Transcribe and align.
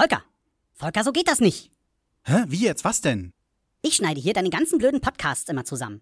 Volker, 0.00 0.22
Volker, 0.72 1.04
so 1.04 1.12
geht 1.12 1.28
das 1.28 1.40
nicht. 1.40 1.70
Hä? 2.22 2.44
Wie 2.46 2.64
jetzt? 2.64 2.84
Was 2.84 3.02
denn? 3.02 3.34
Ich 3.82 3.96
schneide 3.96 4.18
hier 4.18 4.32
deine 4.32 4.48
ganzen 4.48 4.78
blöden 4.78 5.02
Podcasts 5.02 5.50
immer 5.50 5.66
zusammen. 5.66 5.96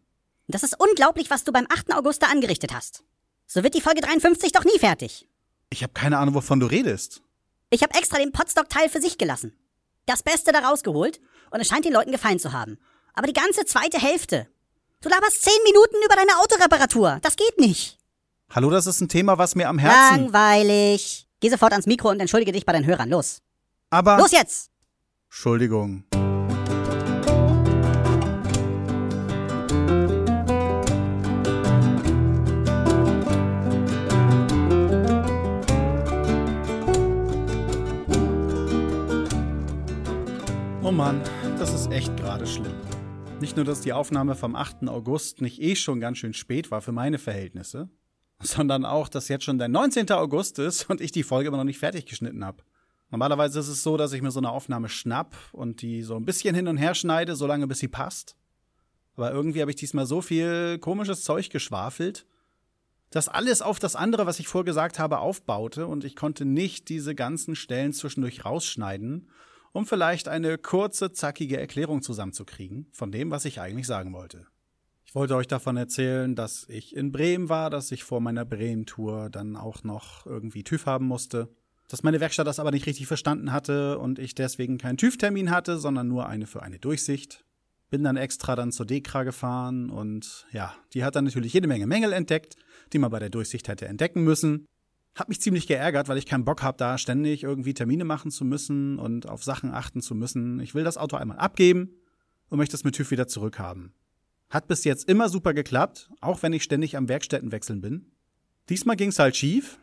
Und 0.47 0.55
das 0.55 0.63
ist 0.63 0.79
unglaublich, 0.79 1.31
was 1.31 1.43
du 1.43 1.51
beim 1.51 1.67
8. 1.69 1.93
August 1.95 2.23
da 2.23 2.29
angerichtet 2.29 2.73
hast. 2.73 3.03
So 3.49 3.65
wird 3.65 3.75
die 3.75 3.81
Folge 3.81 4.01
53 4.01 4.53
doch 4.53 4.65
nie 4.65 4.79
fertig. 4.79 5.27
Ich 5.71 5.83
habe 5.83 5.95
keine 5.95 6.19
Ahnung, 6.19 6.37
wovon 6.37 6.61
du 6.61 6.67
redest. 6.67 7.23
Ich 7.71 7.83
habe 7.83 7.93
extra 7.99 8.19
den 8.19 8.31
Podstock-Teil 8.31 8.89
für 8.89 9.01
sich 9.01 9.19
gelassen. 9.19 9.59
Das 10.07 10.23
Beste 10.23 10.53
da 10.53 10.61
rausgeholt 10.61 11.19
und 11.51 11.59
es 11.59 11.67
scheint 11.67 11.85
den 11.85 11.93
Leuten 11.93 12.13
gefallen 12.13 12.39
zu 12.39 12.53
haben. 12.53 12.79
Aber 13.15 13.27
die 13.27 13.33
ganze 13.33 13.65
zweite 13.65 13.99
Hälfte. 13.99 14.47
Du 15.01 15.09
laberst 15.09 15.43
zehn 15.43 15.61
Minuten 15.65 15.97
über 16.07 16.15
deine 16.15 16.39
Autoreparatur. 16.39 17.19
Das 17.23 17.35
geht 17.35 17.59
nicht. 17.59 17.99
Hallo, 18.51 18.71
das 18.71 18.87
ist 18.87 19.01
ein 19.01 19.09
Thema, 19.09 19.39
was 19.39 19.57
mir 19.57 19.69
am 19.69 19.81
Herzen. 19.81 20.21
Langweilig. 20.21 21.27
Geh 21.41 21.51
sofort 21.51 21.73
ans 21.73 21.87
Mikro 21.87 22.11
und 22.11 22.21
entschuldige 22.21 22.53
dich 22.53 22.65
bei 22.65 22.73
deinen 22.73 22.87
Hörern. 22.87 23.09
Los. 23.09 23.43
Aber. 23.91 24.19
Los 24.19 24.33
jetzt! 24.33 24.71
Entschuldigung. 25.31 26.05
Oh 40.83 40.91
Mann, 40.91 41.23
das 41.59 41.73
ist 41.73 41.91
echt 41.91 42.15
gerade 42.19 42.47
schlimm. 42.47 42.75
Nicht 43.41 43.57
nur, 43.57 43.65
dass 43.65 43.81
die 43.81 43.95
Aufnahme 43.95 44.35
vom 44.35 44.55
8. 44.55 44.89
August 44.89 45.41
nicht 45.41 45.63
eh 45.63 45.77
schon 45.77 46.01
ganz 46.01 46.19
schön 46.19 46.35
spät 46.35 46.71
war 46.71 46.83
für 46.83 46.93
meine 46.93 47.19
Verhältnisse, 47.19 47.89
sondern 48.43 48.85
auch, 48.85 49.09
dass 49.09 49.29
jetzt 49.29 49.45
schon 49.45 49.59
der 49.59 49.69
19. 49.69 50.11
August 50.11 50.59
ist 50.59 50.91
und 50.91 51.01
ich 51.01 51.13
die 51.13 51.23
Folge 51.23 51.49
immer 51.49 51.57
noch 51.57 51.65
nicht 51.65 51.79
fertig 51.79 52.05
geschnitten 52.05 52.45
habe. 52.45 52.63
Normalerweise 53.11 53.61
ist 53.61 53.69
es 53.69 53.83
so, 53.83 53.97
dass 53.97 54.13
ich 54.13 54.23
mir 54.23 54.31
so 54.31 54.41
eine 54.41 54.51
Aufnahme 54.51 54.89
schnapp 54.89 55.35
und 55.53 55.83
die 55.83 56.03
so 56.03 56.17
ein 56.17 56.25
bisschen 56.25 56.55
hin 56.55 56.69
und 56.69 56.77
her 56.77 56.95
schneide, 56.95 57.37
solange 57.37 57.67
bis 57.67 57.79
sie 57.79 57.89
passt. 57.89 58.37
Aber 59.17 59.33
irgendwie 59.33 59.61
habe 59.61 59.71
ich 59.71 59.77
diesmal 59.77 60.07
so 60.07 60.21
viel 60.21 60.79
komisches 60.79 61.25
Zeug 61.25 61.51
geschwafelt, 61.51 62.27
dass 63.11 63.29
alles 63.29 63.63
auf 63.63 63.79
das 63.79 63.97
andere, 63.97 64.27
was 64.27 64.39
ich 64.39 64.49
vorgesagt 64.49 64.99
habe, 64.99 65.19
aufbaute 65.19 65.87
und 65.87 66.05
ich 66.05 66.15
konnte 66.15 66.45
nicht 66.45 66.91
diese 66.91 67.15
ganzen 67.15 67.57
Stellen 67.57 67.93
zwischendurch 67.93 68.45
rausschneiden 68.45 69.29
um 69.73 69.87
vielleicht 69.87 70.29
eine 70.29 70.59
kurze, 70.59 71.13
zackige 71.13 71.59
Erklärung 71.59 72.03
zusammenzukriegen 72.03 72.87
von 72.93 73.13
dem, 73.13 73.31
was 73.31 73.45
ich 73.45 73.61
eigentlich 73.61 73.87
sagen 73.87 74.13
wollte. 74.13 74.47
Ich 75.05 75.15
wollte 75.15 75.37
euch 75.37 75.47
davon 75.47 75.77
erzählen, 75.77 76.35
dass 76.35 76.67
ich 76.69 76.95
in 76.95 77.13
Bremen 77.13 77.49
war, 77.49 77.71
dass 77.71 77.93
ich 77.93 78.05
vor 78.05 78.21
meiner 78.21 78.45
Bremen-Tour 78.45 79.31
dann 79.31 79.57
auch 79.57 79.83
noch 79.83 80.27
irgendwie 80.27 80.65
TÜV 80.65 80.87
haben 80.87 81.07
musste, 81.07 81.49
dass 81.89 82.03
meine 82.03 82.21
Werkstatt 82.21 82.47
das 82.47 82.61
aber 82.61 82.71
nicht 82.71 82.87
richtig 82.87 83.07
verstanden 83.07 83.51
hatte 83.51 83.99
und 83.99 84.19
ich 84.19 84.35
deswegen 84.35 84.79
keinen 84.79 84.99
TÜV-Termin 84.99 85.51
hatte, 85.51 85.79
sondern 85.79 86.07
nur 86.07 86.29
eine 86.29 86.47
für 86.47 86.63
eine 86.63 86.79
Durchsicht. 86.79 87.45
Bin 87.91 88.05
dann 88.05 88.19
extra 88.19 88.55
dann 88.55 88.71
zur 88.71 88.85
Dekra 88.85 89.25
gefahren 89.25 89.89
und 89.89 90.47
ja, 90.53 90.75
die 90.93 91.03
hat 91.03 91.17
dann 91.17 91.25
natürlich 91.25 91.55
jede 91.55 91.67
Menge 91.67 91.87
Mängel 91.87 92.13
entdeckt, 92.13 92.57
die 92.93 92.99
man 92.99 93.11
bei 93.11 93.19
der 93.19 93.31
Durchsicht 93.31 93.67
hätte 93.69 93.89
entdecken 93.89 94.23
müssen. 94.23 94.67
Hab 95.15 95.31
mich 95.31 95.41
ziemlich 95.41 95.67
geärgert, 95.67 96.09
weil 96.09 96.19
ich 96.19 96.27
keinen 96.27 96.45
Bock 96.45 96.63
habe, 96.63 96.77
da 96.77 96.99
ständig 96.99 97.43
irgendwie 97.43 97.73
Termine 97.73 98.05
machen 98.05 98.31
zu 98.31 98.45
müssen 98.45 98.99
und 98.99 99.27
auf 99.27 99.43
Sachen 99.43 99.73
achten 99.73 100.03
zu 100.03 100.15
müssen. 100.15 100.61
Ich 100.61 100.75
will 100.75 100.85
das 100.85 100.99
Auto 100.99 101.17
einmal 101.17 101.39
abgeben 101.39 101.95
und 102.51 102.59
möchte 102.59 102.77
es 102.77 102.85
mit 102.85 102.95
TÜV 102.95 103.11
wieder 103.11 103.27
zurückhaben. 103.27 103.95
Hat 104.51 104.69
bis 104.69 104.85
jetzt 104.85 105.09
immer 105.09 105.31
super 105.31 105.55
geklappt, 105.55 106.11
auch 106.21 106.43
wenn 106.43 106.53
ich 106.53 106.63
ständig 106.63 106.97
am 106.97 107.09
Werkstättenwechseln 107.09 107.81
bin. 107.81 108.13
Diesmal 108.69 108.97
ging's 108.97 109.19
halt 109.19 109.37
schief, 109.37 109.79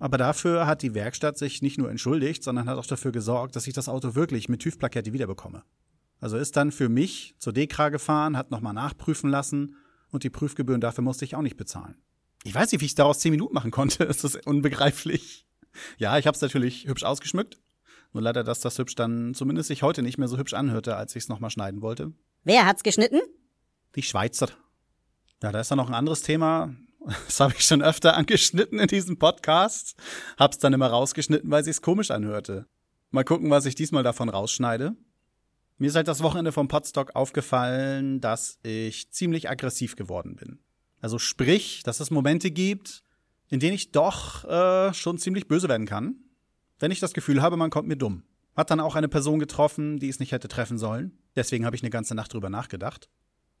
aber 0.00 0.16
dafür 0.16 0.66
hat 0.66 0.82
die 0.82 0.94
Werkstatt 0.94 1.38
sich 1.38 1.60
nicht 1.60 1.78
nur 1.78 1.90
entschuldigt, 1.90 2.42
sondern 2.42 2.68
hat 2.68 2.78
auch 2.78 2.86
dafür 2.86 3.12
gesorgt, 3.12 3.54
dass 3.54 3.66
ich 3.66 3.74
das 3.74 3.88
Auto 3.88 4.14
wirklich 4.14 4.48
mit 4.48 4.62
TÜV-Plakette 4.62 5.12
wiederbekomme. 5.12 5.62
Also 6.20 6.38
ist 6.38 6.56
dann 6.56 6.72
für 6.72 6.88
mich 6.88 7.34
zur 7.38 7.52
Dekra 7.52 7.90
gefahren, 7.90 8.36
hat 8.36 8.50
nochmal 8.50 8.72
nachprüfen 8.72 9.30
lassen 9.30 9.76
und 10.10 10.24
die 10.24 10.30
Prüfgebühren 10.30 10.80
dafür 10.80 11.04
musste 11.04 11.26
ich 11.26 11.36
auch 11.36 11.42
nicht 11.42 11.58
bezahlen. 11.58 11.96
Ich 12.44 12.54
weiß 12.54 12.72
nicht, 12.72 12.80
wie 12.80 12.86
ich 12.86 12.94
daraus 12.94 13.18
zehn 13.18 13.30
Minuten 13.30 13.54
machen 13.54 13.70
konnte. 13.70 14.04
Es 14.08 14.24
ist 14.24 14.46
unbegreiflich. 14.46 15.46
Ja, 15.98 16.18
ich 16.18 16.26
habe 16.26 16.34
es 16.34 16.40
natürlich 16.40 16.86
hübsch 16.86 17.04
ausgeschmückt. 17.04 17.60
Nur 18.12 18.22
leider, 18.22 18.42
dass 18.42 18.60
das 18.60 18.78
hübsch 18.78 18.94
dann 18.94 19.34
zumindest 19.34 19.68
sich 19.68 19.82
heute 19.82 20.02
nicht 20.02 20.18
mehr 20.18 20.28
so 20.28 20.38
hübsch 20.38 20.54
anhörte, 20.54 20.96
als 20.96 21.14
ich 21.14 21.24
es 21.24 21.28
nochmal 21.28 21.50
schneiden 21.50 21.82
wollte. 21.82 22.12
Wer 22.42 22.66
hat's 22.66 22.82
geschnitten? 22.82 23.20
Die 23.94 24.02
Schweizer. 24.02 24.48
Ja, 25.42 25.52
da 25.52 25.60
ist 25.60 25.70
dann 25.70 25.76
noch 25.76 25.88
ein 25.88 25.94
anderes 25.94 26.22
Thema. 26.22 26.74
Das 27.06 27.40
habe 27.40 27.54
ich 27.56 27.64
schon 27.64 27.82
öfter 27.82 28.16
angeschnitten 28.16 28.78
in 28.78 28.86
diesem 28.86 29.18
Podcast. 29.18 29.96
Hab's 30.38 30.58
dann 30.58 30.72
immer 30.72 30.88
rausgeschnitten, 30.88 31.50
weil 31.50 31.64
sich's 31.64 31.82
komisch 31.82 32.10
anhörte. 32.10 32.66
Mal 33.10 33.24
gucken, 33.24 33.50
was 33.50 33.66
ich 33.66 33.74
diesmal 33.74 34.02
davon 34.02 34.28
rausschneide. 34.28 34.94
Mir 35.78 35.86
ist 35.86 35.96
halt 35.96 36.08
das 36.08 36.22
Wochenende 36.22 36.52
vom 36.52 36.68
Podstock 36.68 37.16
aufgefallen, 37.16 38.20
dass 38.20 38.58
ich 38.62 39.10
ziemlich 39.10 39.48
aggressiv 39.48 39.96
geworden 39.96 40.36
bin. 40.36 40.58
Also 41.00 41.18
sprich, 41.18 41.82
dass 41.82 42.00
es 42.00 42.10
Momente 42.10 42.50
gibt, 42.50 43.02
in 43.48 43.60
denen 43.60 43.74
ich 43.74 43.90
doch 43.90 44.44
äh, 44.44 44.92
schon 44.92 45.16
ziemlich 45.16 45.48
böse 45.48 45.68
werden 45.68 45.86
kann, 45.86 46.16
wenn 46.78 46.90
ich 46.90 47.00
das 47.00 47.14
Gefühl 47.14 47.40
habe, 47.40 47.56
man 47.56 47.70
kommt 47.70 47.88
mir 47.88 47.96
dumm. 47.96 48.24
Hat 48.54 48.70
dann 48.70 48.80
auch 48.80 48.94
eine 48.94 49.08
Person 49.08 49.38
getroffen, 49.38 49.98
die 49.98 50.08
es 50.08 50.20
nicht 50.20 50.32
hätte 50.32 50.48
treffen 50.48 50.76
sollen. 50.76 51.18
Deswegen 51.34 51.64
habe 51.64 51.76
ich 51.76 51.82
eine 51.82 51.90
ganze 51.90 52.14
Nacht 52.14 52.34
drüber 52.34 52.50
nachgedacht. 52.50 53.08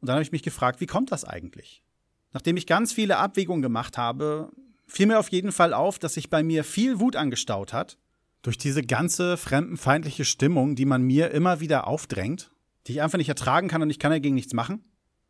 Und 0.00 0.08
dann 0.08 0.14
habe 0.14 0.22
ich 0.22 0.32
mich 0.32 0.42
gefragt, 0.42 0.80
wie 0.80 0.86
kommt 0.86 1.12
das 1.12 1.24
eigentlich? 1.24 1.82
Nachdem 2.32 2.56
ich 2.56 2.66
ganz 2.66 2.92
viele 2.92 3.18
Abwägungen 3.18 3.62
gemacht 3.62 3.98
habe, 3.98 4.50
fiel 4.86 5.06
mir 5.06 5.18
auf 5.18 5.28
jeden 5.28 5.52
Fall 5.52 5.72
auf, 5.72 5.98
dass 5.98 6.14
sich 6.14 6.30
bei 6.30 6.42
mir 6.42 6.64
viel 6.64 7.00
Wut 7.00 7.16
angestaut 7.16 7.72
hat. 7.72 7.98
Durch 8.42 8.56
diese 8.56 8.82
ganze 8.82 9.36
fremdenfeindliche 9.36 10.24
Stimmung, 10.24 10.74
die 10.74 10.86
man 10.86 11.02
mir 11.02 11.30
immer 11.30 11.60
wieder 11.60 11.86
aufdrängt, 11.86 12.52
die 12.86 12.92
ich 12.92 13.02
einfach 13.02 13.18
nicht 13.18 13.28
ertragen 13.28 13.68
kann 13.68 13.82
und 13.82 13.90
ich 13.90 13.98
kann 13.98 14.12
dagegen 14.12 14.34
nichts 14.34 14.54
machen. 14.54 14.84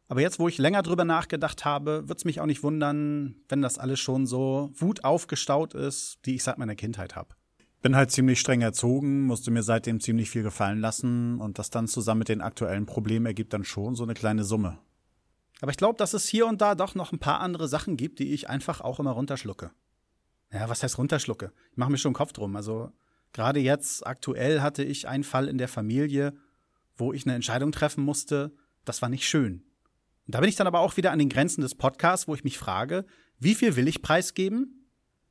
Aber 0.08 0.20
jetzt, 0.20 0.38
wo 0.38 0.48
ich 0.48 0.58
länger 0.58 0.82
drüber 0.82 1.04
nachgedacht 1.04 1.64
habe, 1.64 2.08
wird 2.08 2.18
es 2.18 2.24
mich 2.24 2.40
auch 2.40 2.46
nicht 2.46 2.62
wundern, 2.62 3.36
wenn 3.48 3.62
das 3.62 3.78
alles 3.78 4.00
schon 4.00 4.26
so 4.26 4.70
Wut 4.74 5.04
aufgestaut 5.04 5.74
ist, 5.74 6.18
die 6.26 6.34
ich 6.34 6.42
seit 6.42 6.58
meiner 6.58 6.74
Kindheit 6.74 7.14
habe. 7.14 7.34
Bin 7.80 7.96
halt 7.96 8.10
ziemlich 8.10 8.40
streng 8.40 8.60
erzogen, 8.60 9.22
musste 9.22 9.50
mir 9.50 9.62
seitdem 9.62 10.00
ziemlich 10.00 10.28
viel 10.28 10.42
gefallen 10.42 10.80
lassen 10.80 11.40
und 11.40 11.58
das 11.58 11.70
dann 11.70 11.86
zusammen 11.86 12.20
mit 12.20 12.28
den 12.28 12.40
aktuellen 12.40 12.86
Problemen 12.86 13.26
ergibt 13.26 13.52
dann 13.52 13.64
schon 13.64 13.94
so 13.94 14.02
eine 14.02 14.14
kleine 14.14 14.44
Summe. 14.44 14.78
Aber 15.60 15.70
ich 15.70 15.76
glaube, 15.76 15.96
dass 15.98 16.14
es 16.14 16.26
hier 16.26 16.46
und 16.46 16.60
da 16.60 16.74
doch 16.74 16.94
noch 16.94 17.12
ein 17.12 17.18
paar 17.18 17.40
andere 17.40 17.68
Sachen 17.68 17.96
gibt, 17.96 18.18
die 18.18 18.32
ich 18.32 18.48
einfach 18.48 18.80
auch 18.80 18.98
immer 18.98 19.12
runterschlucke. 19.12 19.70
Ja, 20.52 20.68
was 20.68 20.82
heißt 20.82 20.98
runterschlucke? 20.98 21.52
Ich 21.70 21.76
mache 21.76 21.90
mir 21.90 21.98
schon 21.98 22.12
Kopf 22.12 22.32
drum. 22.32 22.56
Also 22.56 22.90
gerade 23.32 23.60
jetzt, 23.60 24.06
aktuell 24.06 24.62
hatte 24.62 24.82
ich 24.82 25.06
einen 25.06 25.24
Fall 25.24 25.48
in 25.48 25.58
der 25.58 25.68
Familie, 25.68 26.34
wo 26.96 27.12
ich 27.12 27.26
eine 27.26 27.34
Entscheidung 27.34 27.72
treffen 27.72 28.04
musste. 28.04 28.52
Das 28.84 29.02
war 29.02 29.08
nicht 29.08 29.28
schön. 29.28 29.64
Und 30.26 30.34
da 30.34 30.40
bin 30.40 30.48
ich 30.48 30.56
dann 30.56 30.66
aber 30.66 30.80
auch 30.80 30.96
wieder 30.96 31.12
an 31.12 31.18
den 31.18 31.28
Grenzen 31.28 31.60
des 31.60 31.74
Podcasts, 31.74 32.26
wo 32.26 32.34
ich 32.34 32.44
mich 32.44 32.58
frage, 32.58 33.04
wie 33.38 33.54
viel 33.54 33.76
will 33.76 33.88
ich 33.88 34.02
preisgeben? 34.02 34.86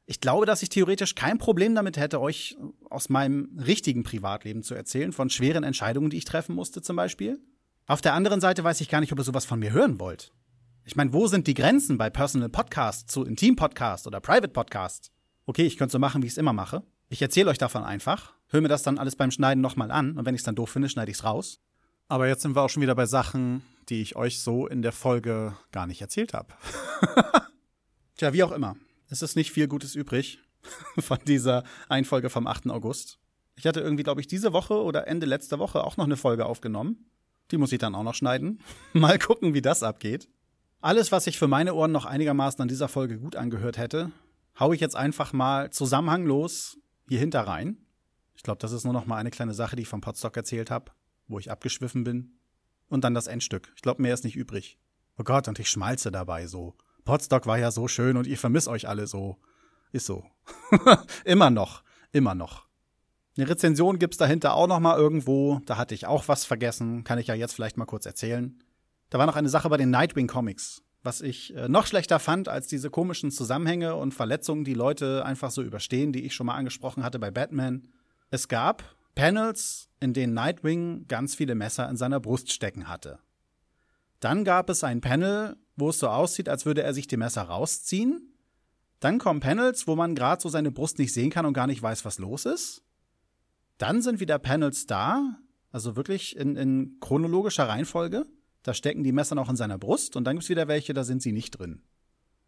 Ich 0.06 0.22
glaube, 0.22 0.46
dass 0.46 0.64
ich 0.64 0.70
theoretisch 0.70 1.14
kein 1.14 1.38
Problem 1.38 1.76
damit 1.76 1.98
hätte, 1.98 2.20
euch 2.20 2.58
aus 2.90 3.10
meinem 3.10 3.60
richtigen 3.60 4.04
Privatleben 4.04 4.64
zu 4.64 4.74
erzählen, 4.74 5.12
von 5.12 5.30
schweren 5.30 5.64
Entscheidungen, 5.64 6.10
die 6.10 6.18
ich 6.18 6.26
treffen 6.26 6.56
musste 6.56 6.82
zum 6.82 6.96
Beispiel. 6.96 7.40
Auf 7.90 8.02
der 8.02 8.14
anderen 8.14 8.40
Seite 8.40 8.64
weiß 8.64 8.82
ich 8.82 8.90
gar 8.90 9.00
nicht, 9.00 9.12
ob 9.12 9.18
ihr 9.18 9.24
sowas 9.24 9.46
von 9.46 9.58
mir 9.58 9.72
hören 9.72 10.00
wollt. 10.00 10.32
Ich 10.86 10.96
meine, 10.96 11.12
wo 11.12 11.26
sind 11.26 11.48
die 11.48 11.56
Grenzen 11.56 11.98
bei 11.98 12.12
Personal 12.12 12.48
Podcast 12.48 13.10
zu 13.10 13.24
Intim 13.24 13.56
Podcast 13.56 14.06
oder 14.06 14.20
Private 14.20 14.50
Podcast? 14.50 15.12
Okay, 15.48 15.64
ich 15.64 15.76
könnte 15.76 15.94
so 15.94 15.98
machen, 15.98 16.22
wie 16.22 16.28
ich 16.28 16.34
es 16.34 16.38
immer 16.38 16.54
mache. 16.54 16.84
Ich 17.08 17.20
erzähle 17.20 17.50
euch 17.50 17.58
davon 17.58 17.84
einfach, 17.84 18.36
höre 18.50 18.62
mir 18.62 18.68
das 18.68 18.84
dann 18.84 19.00
alles 19.00 19.16
beim 19.16 19.32
Schneiden 19.32 19.62
nochmal 19.62 19.90
an 19.90 20.20
und 20.20 20.26
wenn 20.28 20.36
ich 20.36 20.42
es 20.42 20.46
dann 20.46 20.54
doof 20.54 20.70
finde, 20.70 20.88
schneide 20.88 21.10
ich 21.10 21.18
es 21.18 21.24
raus. 21.24 21.62
Aber 22.08 22.28
jetzt 22.28 22.44
sind 22.44 22.56
wir 22.56 22.62
auch 22.62 22.70
schon 22.70 22.84
wieder 22.84 22.94
bei 22.94 23.08
Sachen, 23.08 23.64
die 23.90 24.04
ich 24.04 24.16
euch 24.16 24.40
so 24.40 24.68
in 24.68 24.84
der 24.84 24.92
Folge 24.92 25.58
gar 25.72 25.88
nicht 25.88 26.02
erzählt 26.02 26.36
habe. 26.36 26.54
Tja, 28.18 28.34
wie 28.34 28.44
auch 28.44 28.52
immer. 28.52 28.76
Es 29.08 29.24
ist 29.24 29.36
nicht 29.36 29.52
viel 29.52 29.68
Gutes 29.68 29.96
übrig 29.96 30.38
von 31.00 31.18
dieser 31.26 31.64
Einfolge 31.88 32.30
vom 32.30 32.46
8. 32.46 32.70
August. 32.70 33.18
Ich 33.56 33.66
hatte 33.66 33.80
irgendwie, 33.80 34.04
glaube 34.04 34.22
ich, 34.22 34.28
diese 34.28 34.54
Woche 34.54 34.76
oder 34.76 35.08
Ende 35.08 35.26
letzter 35.26 35.58
Woche 35.58 35.84
auch 35.84 35.98
noch 35.98 36.06
eine 36.06 36.18
Folge 36.18 36.46
aufgenommen. 36.46 37.10
Die 37.52 37.58
muss 37.58 37.72
ich 37.72 37.80
dann 37.80 37.96
auch 37.96 38.04
noch 38.04 38.16
schneiden. 38.16 38.60
Mal 38.94 39.20
gucken, 39.20 39.54
wie 39.54 39.62
das 39.62 39.84
abgeht. 39.84 40.28
Alles, 40.82 41.12
was 41.12 41.26
sich 41.26 41.38
für 41.38 41.48
meine 41.48 41.74
Ohren 41.74 41.92
noch 41.92 42.06
einigermaßen 42.06 42.62
an 42.62 42.68
dieser 42.68 42.88
Folge 42.88 43.20
gut 43.20 43.36
angehört 43.36 43.78
hätte, 43.78 44.12
hau 44.60 44.72
ich 44.72 44.80
jetzt 44.80 44.96
einfach 44.96 45.34
mal 45.34 45.72
zusammenhanglos 45.72 46.78
hier 47.10 47.20
hinter 47.20 47.42
rein. 47.42 47.78
Ich 48.36 48.44
glaube, 48.44 48.60
das 48.60 48.72
ist 48.72 48.86
nur 48.86 48.94
noch 48.94 49.06
mal 49.06 49.18
eine 49.18 49.30
kleine 49.30 49.54
Sache, 49.54 49.76
die 49.76 49.82
ich 49.82 49.90
vom 49.90 50.00
Podstock 50.00 50.38
erzählt 50.38 50.72
habe 50.72 50.92
wo 51.30 51.40
ich 51.40 51.52
abgeschwiffen 51.52 52.04
bin. 52.04 52.34
Und 52.90 53.04
dann 53.04 53.14
das 53.14 53.28
Endstück. 53.28 53.72
Ich 53.76 53.84
glaube, 53.84 54.02
mehr 54.02 54.14
ist 54.14 54.24
nicht 54.24 54.36
übrig. 54.36 54.80
Oh 55.18 55.24
Gott, 55.24 55.48
und 55.48 55.60
ich 55.60 55.70
schmalze 55.70 56.12
dabei 56.12 56.48
so. 56.48 56.76
Potstock 57.06 57.46
war 57.46 57.60
ja 57.60 57.72
so 57.72 57.88
schön 57.88 58.18
und 58.18 58.28
ich 58.28 58.40
vermisse 58.40 58.70
euch 58.70 58.88
alle 58.88 59.06
so. 59.06 59.38
Ist 59.92 60.08
so. 60.08 60.26
immer 61.24 61.52
noch. 61.52 61.84
Immer 62.12 62.34
noch. 62.34 62.68
Eine 63.40 63.48
Rezension 63.48 64.00
gibt's 64.00 64.18
dahinter 64.18 64.54
auch 64.54 64.68
noch 64.68 64.82
mal 64.82 64.98
irgendwo. 64.98 65.62
Da 65.66 65.78
hatte 65.78 65.96
ich 65.96 66.06
auch 66.06 66.28
was 66.28 66.44
vergessen. 66.44 67.06
Kann 67.06 67.20
ich 67.20 67.28
ja 67.28 67.36
jetzt 67.36 67.54
vielleicht 67.54 67.78
mal 67.78 67.86
kurz 67.86 68.06
erzählen. 68.06 68.62
Da 69.10 69.18
war 69.18 69.26
noch 69.28 69.38
eine 69.38 69.48
Sache 69.48 69.70
bei 69.70 69.78
den 69.78 69.90
Nightwing 69.90 70.28
Comics, 70.28 70.82
was 71.04 71.22
ich 71.22 71.56
äh, 71.56 71.70
noch 71.70 71.88
schlechter 71.88 72.20
fand 72.20 72.50
als 72.50 72.68
diese 72.68 72.90
komischen 72.90 73.32
Zusammenhänge 73.32 73.96
und 73.96 74.14
Verletzungen, 74.14 74.66
die 74.66 74.74
Leute 74.74 75.24
einfach 75.24 75.52
so 75.52 75.62
überstehen, 75.62 76.12
die 76.12 76.26
ich 76.26 76.36
schon 76.36 76.48
mal 76.48 76.56
angesprochen 76.56 77.02
hatte 77.02 77.18
bei 77.18 77.32
Batman. 77.32 77.88
Es 78.30 78.50
gab 78.50 78.84
Panels, 79.16 79.88
in 80.02 80.12
denen 80.12 80.34
Nightwing 80.34 81.08
ganz 81.08 81.34
viele 81.34 81.56
Messer 81.56 81.90
in 81.90 81.96
seiner 81.96 82.20
Brust 82.20 82.52
stecken 82.52 82.90
hatte. 82.90 83.20
Dann 84.20 84.44
gab 84.44 84.70
es 84.70 84.84
ein 84.84 85.00
Panel, 85.00 85.56
wo 85.78 85.92
es 85.92 86.00
so 86.00 86.10
aussieht, 86.10 86.50
als 86.50 86.66
würde 86.66 86.84
er 86.84 86.94
sich 86.94 87.08
die 87.08 87.16
Messer 87.16 87.44
rausziehen. 87.44 88.34
Dann 89.00 89.18
kommen 89.18 89.40
Panels, 89.40 89.88
wo 89.88 89.96
man 89.96 90.14
gerade 90.14 90.42
so 90.42 90.50
seine 90.50 90.72
Brust 90.72 91.00
nicht 91.00 91.14
sehen 91.14 91.30
kann 91.30 91.46
und 91.46 91.54
gar 91.54 91.68
nicht 91.68 91.82
weiß, 91.82 92.04
was 92.04 92.20
los 92.20 92.44
ist. 92.44 92.84
Dann 93.80 94.02
sind 94.02 94.20
wieder 94.20 94.38
Panels 94.38 94.86
da, 94.86 95.40
also 95.72 95.96
wirklich 95.96 96.36
in, 96.36 96.56
in 96.56 96.98
chronologischer 97.00 97.68
Reihenfolge. 97.68 98.26
Da 98.62 98.74
stecken 98.74 99.04
die 99.04 99.14
Messer 99.14 99.36
noch 99.36 99.50
in 99.50 99.56
seiner 99.56 99.80
Brust 99.80 100.16
und 100.16 100.26
dann 100.26 100.36
gibt 100.36 100.44
es 100.44 100.50
wieder 100.50 100.68
welche, 100.68 100.94
da 100.94 101.04
sind 101.04 101.22
sie 101.22 101.32
nicht 101.32 101.52
drin. 101.52 101.82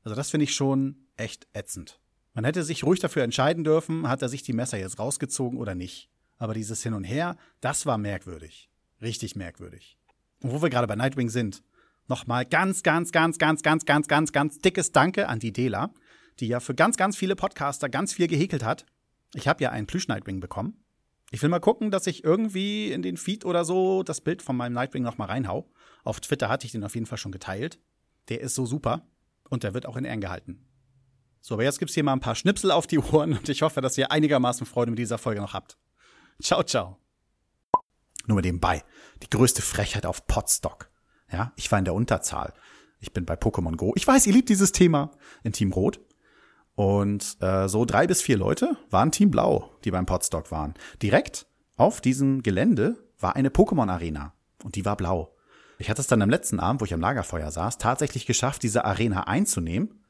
Also 0.03 0.13
das 0.13 0.29
finde 0.29 0.43
ich 0.43 0.53
schon 0.53 1.07
echt 1.15 1.47
ätzend. 1.53 1.99
Man 2.33 2.43
hätte 2.43 2.63
sich 2.63 2.83
ruhig 2.83 2.99
dafür 2.99 3.23
entscheiden 3.23 3.63
dürfen, 3.63 4.07
hat 4.07 4.21
er 4.21 4.29
sich 4.29 4.43
die 4.43 4.53
Messer 4.53 4.77
jetzt 4.77 4.99
rausgezogen 4.99 5.57
oder 5.57 5.73
nicht. 5.73 6.09
Aber 6.37 6.53
dieses 6.53 6.83
Hin 6.83 6.93
und 6.93 7.05
Her, 7.05 7.37
das 7.61 7.85
war 7.85 7.97
merkwürdig. 7.97 8.69
Richtig 9.01 9.35
merkwürdig. 9.35 9.97
Und 10.41 10.51
wo 10.51 10.61
wir 10.61 10.69
gerade 10.69 10.87
bei 10.87 10.95
Nightwing 10.95 11.29
sind, 11.29 11.63
nochmal 12.07 12.45
ganz, 12.45 12.83
ganz, 12.83 13.11
ganz, 13.13 13.37
ganz, 13.37 13.61
ganz, 13.63 13.85
ganz, 13.85 14.07
ganz, 14.07 14.31
ganz 14.33 14.57
dickes 14.59 14.91
Danke 14.91 15.29
an 15.29 15.39
die 15.39 15.53
Dela, 15.53 15.93
die 16.41 16.47
ja 16.47 16.59
für 16.59 16.75
ganz, 16.75 16.97
ganz 16.97 17.15
viele 17.15 17.37
Podcaster 17.37 17.87
ganz 17.87 18.13
viel 18.13 18.27
gehäkelt 18.27 18.65
hat. 18.65 18.85
Ich 19.33 19.47
habe 19.47 19.63
ja 19.63 19.69
einen 19.69 19.87
Plüsch-Nightwing 19.87 20.41
bekommen. 20.41 20.83
Ich 21.33 21.41
will 21.41 21.49
mal 21.49 21.59
gucken, 21.59 21.91
dass 21.91 22.07
ich 22.07 22.25
irgendwie 22.25 22.91
in 22.91 23.01
den 23.01 23.15
Feed 23.15 23.45
oder 23.45 23.63
so 23.63 24.03
das 24.03 24.19
Bild 24.19 24.41
von 24.41 24.57
meinem 24.57 24.73
Nightwing 24.73 25.01
nochmal 25.01 25.29
reinhau. 25.29 25.71
Auf 26.03 26.19
Twitter 26.19 26.49
hatte 26.49 26.65
ich 26.65 26.73
den 26.73 26.83
auf 26.83 26.93
jeden 26.93 27.05
Fall 27.07 27.17
schon 27.17 27.31
geteilt. 27.31 27.79
Der 28.27 28.41
ist 28.41 28.53
so 28.53 28.65
super 28.65 29.07
und 29.49 29.63
der 29.63 29.73
wird 29.73 29.85
auch 29.85 29.95
in 29.95 30.03
Ehren 30.03 30.19
gehalten. 30.19 30.67
So, 31.39 31.55
aber 31.55 31.63
jetzt 31.63 31.79
gibt's 31.79 31.93
hier 31.93 32.03
mal 32.03 32.13
ein 32.13 32.19
paar 32.19 32.35
Schnipsel 32.35 32.69
auf 32.69 32.85
die 32.85 32.99
Ohren 32.99 33.33
und 33.33 33.47
ich 33.47 33.61
hoffe, 33.61 33.79
dass 33.79 33.97
ihr 33.97 34.11
einigermaßen 34.11 34.65
Freude 34.65 34.91
mit 34.91 34.99
dieser 34.99 35.17
Folge 35.17 35.41
noch 35.41 35.53
habt. 35.53 35.77
Ciao, 36.41 36.63
ciao. 36.63 36.97
Nur 38.27 38.35
mit 38.35 38.45
dem 38.45 38.59
bei. 38.59 38.83
Die 39.23 39.29
größte 39.29 39.61
Frechheit 39.61 40.05
auf 40.05 40.27
Potstock. 40.27 40.91
Ja, 41.31 41.53
ich 41.55 41.71
war 41.71 41.79
in 41.79 41.85
der 41.85 41.93
Unterzahl. 41.93 42.53
Ich 42.99 43.13
bin 43.13 43.25
bei 43.25 43.35
Pokémon 43.35 43.77
Go. 43.77 43.93
Ich 43.95 44.05
weiß, 44.05 44.27
ihr 44.27 44.33
liebt 44.33 44.49
dieses 44.49 44.73
Thema 44.73 45.11
in 45.43 45.53
Team 45.53 45.71
Rot. 45.71 46.01
Und 46.75 47.37
äh, 47.41 47.67
so 47.67 47.85
drei 47.85 48.07
bis 48.07 48.21
vier 48.21 48.37
Leute 48.37 48.77
waren 48.89 49.11
Team 49.11 49.31
Blau, 49.31 49.71
die 49.83 49.91
beim 49.91 50.05
Potstock 50.05 50.51
waren. 50.51 50.73
Direkt 51.01 51.45
auf 51.77 52.01
diesem 52.01 52.43
Gelände 52.43 52.97
war 53.19 53.35
eine 53.35 53.49
Pokémon-Arena. 53.49 54.33
Und 54.63 54.75
die 54.75 54.85
war 54.85 54.95
blau. 54.95 55.35
Ich 55.79 55.89
hatte 55.89 56.01
es 56.01 56.07
dann 56.07 56.21
am 56.21 56.29
letzten 56.29 56.59
Abend, 56.59 56.81
wo 56.81 56.85
ich 56.85 56.93
am 56.93 57.01
Lagerfeuer 57.01 57.49
saß, 57.49 57.79
tatsächlich 57.79 58.27
geschafft, 58.27 58.61
diese 58.61 58.85
Arena 58.85 59.23
einzunehmen 59.23 60.01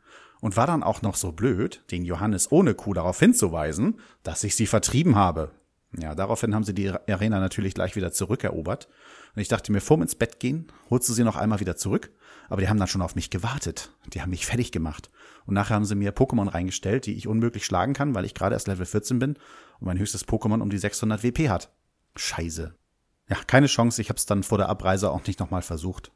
und 0.42 0.58
war 0.58 0.68
dann 0.68 0.84
auch 0.84 1.02
noch 1.02 1.16
so 1.16 1.32
blöd, 1.32 1.84
den 1.92 2.04
Johannes 2.04 2.52
ohne 2.52 2.74
Kuh 2.74 2.94
darauf 2.94 3.20
hinzuweisen, 3.20 4.00
dass 4.24 4.44
ich 4.44 4.56
sie 4.56 4.68
vertrieben 4.68 5.16
habe. 5.16 5.52
Ja, 6.00 6.16
daraufhin 6.16 6.56
haben 6.56 6.64
sie 6.64 6.74
die 6.74 6.90
Arena 6.90 7.40
natürlich 7.40 7.74
gleich 7.74 7.96
wieder 7.96 8.12
zurückerobert. 8.14 8.88
Und 9.36 9.42
ich 9.42 9.50
dachte 9.50 9.72
mir, 9.72 9.82
vorm 9.82 10.02
ins 10.02 10.16
Bett 10.16 10.40
gehen, 10.40 10.72
holst 10.90 11.10
du 11.10 11.14
sie 11.14 11.24
noch 11.24 11.36
einmal 11.36 11.60
wieder 11.60 11.76
zurück. 11.76 12.12
Aber 12.48 12.62
die 12.62 12.70
haben 12.70 12.80
dann 12.80 12.88
schon 12.88 13.02
auf 13.02 13.16
mich 13.16 13.30
gewartet. 13.30 13.92
Die 14.14 14.22
haben 14.22 14.30
mich 14.30 14.46
fertig 14.46 14.72
gemacht. 14.72 15.10
Und 15.46 15.54
nachher 15.54 15.76
haben 15.76 15.86
sie 15.86 15.96
mir 15.96 16.14
Pokémon 16.14 16.54
reingestellt, 16.54 17.06
die 17.06 17.16
ich 17.16 17.28
unmöglich 17.28 17.66
schlagen 17.66 17.94
kann, 17.94 18.16
weil 18.16 18.26
ich 18.26 18.34
gerade 18.34 18.56
erst 18.56 18.68
Level 18.68 18.86
14 18.86 19.20
bin 19.20 19.32
und 19.80 19.88
mein 19.88 20.00
höchstes 20.00 20.28
Pokémon 20.28 20.62
um 20.62 20.70
die 20.70 20.78
600 20.78 21.24
WP 21.24 21.50
hat. 21.50 21.72
Scheiße. 22.16 22.74
Ja, 23.30 23.38
keine 23.48 23.68
Chance. 23.68 24.02
Ich 24.02 24.10
habe 24.10 24.18
es 24.18 24.26
dann 24.26 24.44
vor 24.44 24.58
der 24.58 24.70
Abreise 24.70 25.12
auch 25.12 25.26
nicht 25.26 25.40
nochmal 25.40 25.62
versucht. 25.62 26.12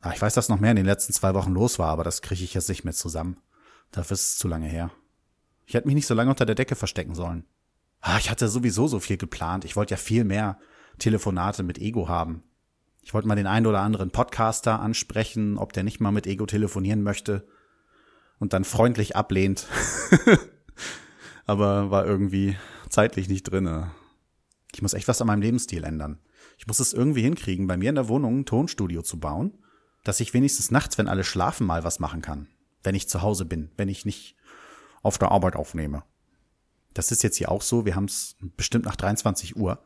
Ah, 0.00 0.12
ich 0.14 0.20
weiß, 0.20 0.34
dass 0.34 0.50
noch 0.50 0.60
mehr 0.60 0.70
in 0.70 0.76
den 0.76 0.86
letzten 0.86 1.14
zwei 1.14 1.32
Wochen 1.34 1.52
los 1.52 1.78
war, 1.78 1.88
aber 1.88 2.04
das 2.04 2.20
kriege 2.20 2.44
ich 2.44 2.52
jetzt 2.52 2.68
nicht 2.68 2.84
mehr 2.84 2.92
zusammen. 2.92 3.38
Dafür 3.90 4.14
ist 4.14 4.26
es 4.26 4.38
zu 4.38 4.48
lange 4.48 4.66
her. 4.66 4.90
Ich 5.66 5.74
hätte 5.74 5.86
mich 5.86 5.94
nicht 5.94 6.06
so 6.06 6.14
lange 6.14 6.30
unter 6.30 6.44
der 6.44 6.54
Decke 6.54 6.74
verstecken 6.74 7.14
sollen. 7.14 7.44
Ah, 8.06 8.18
ich 8.18 8.28
hatte 8.28 8.48
sowieso 8.48 8.86
so 8.86 9.00
viel 9.00 9.16
geplant. 9.16 9.64
Ich 9.64 9.76
wollte 9.76 9.92
ja 9.92 9.96
viel 9.96 10.24
mehr 10.24 10.58
Telefonate 10.98 11.62
mit 11.62 11.78
Ego 11.78 12.06
haben. 12.06 12.42
Ich 13.02 13.14
wollte 13.14 13.26
mal 13.26 13.34
den 13.34 13.46
einen 13.46 13.66
oder 13.66 13.80
anderen 13.80 14.10
Podcaster 14.10 14.78
ansprechen, 14.78 15.56
ob 15.56 15.72
der 15.72 15.84
nicht 15.84 16.00
mal 16.00 16.10
mit 16.10 16.26
Ego 16.26 16.44
telefonieren 16.44 17.02
möchte 17.02 17.48
und 18.38 18.52
dann 18.52 18.64
freundlich 18.64 19.16
ablehnt. 19.16 19.68
Aber 21.46 21.90
war 21.90 22.04
irgendwie 22.04 22.58
zeitlich 22.90 23.30
nicht 23.30 23.44
drinne. 23.44 23.90
Ich 24.74 24.82
muss 24.82 24.92
echt 24.92 25.08
was 25.08 25.22
an 25.22 25.26
meinem 25.28 25.40
Lebensstil 25.40 25.82
ändern. 25.82 26.18
Ich 26.58 26.66
muss 26.66 26.80
es 26.80 26.92
irgendwie 26.92 27.22
hinkriegen, 27.22 27.66
bei 27.66 27.78
mir 27.78 27.88
in 27.88 27.94
der 27.94 28.08
Wohnung 28.08 28.40
ein 28.40 28.44
Tonstudio 28.44 29.00
zu 29.00 29.18
bauen, 29.18 29.56
dass 30.04 30.20
ich 30.20 30.34
wenigstens 30.34 30.70
nachts, 30.70 30.98
wenn 30.98 31.08
alle 31.08 31.24
schlafen, 31.24 31.66
mal 31.66 31.84
was 31.84 32.00
machen 32.00 32.20
kann. 32.20 32.48
Wenn 32.82 32.94
ich 32.94 33.08
zu 33.08 33.22
Hause 33.22 33.46
bin, 33.46 33.70
wenn 33.78 33.88
ich 33.88 34.04
nicht 34.04 34.36
auf 35.02 35.16
der 35.16 35.32
Arbeit 35.32 35.56
aufnehme. 35.56 36.02
Das 36.94 37.10
ist 37.10 37.22
jetzt 37.22 37.36
hier 37.36 37.50
auch 37.50 37.62
so. 37.62 37.84
Wir 37.84 37.96
haben 37.96 38.04
es 38.04 38.36
bestimmt 38.56 38.84
nach 38.84 38.96
23 38.96 39.56
Uhr. 39.56 39.84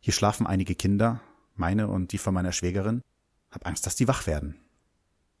Hier 0.00 0.12
schlafen 0.12 0.46
einige 0.46 0.74
Kinder, 0.74 1.20
meine 1.54 1.88
und 1.88 2.12
die 2.12 2.18
von 2.18 2.34
meiner 2.34 2.52
Schwägerin. 2.52 3.02
Hab 3.50 3.66
Angst, 3.66 3.86
dass 3.86 3.96
die 3.96 4.08
wach 4.08 4.26
werden. 4.26 4.56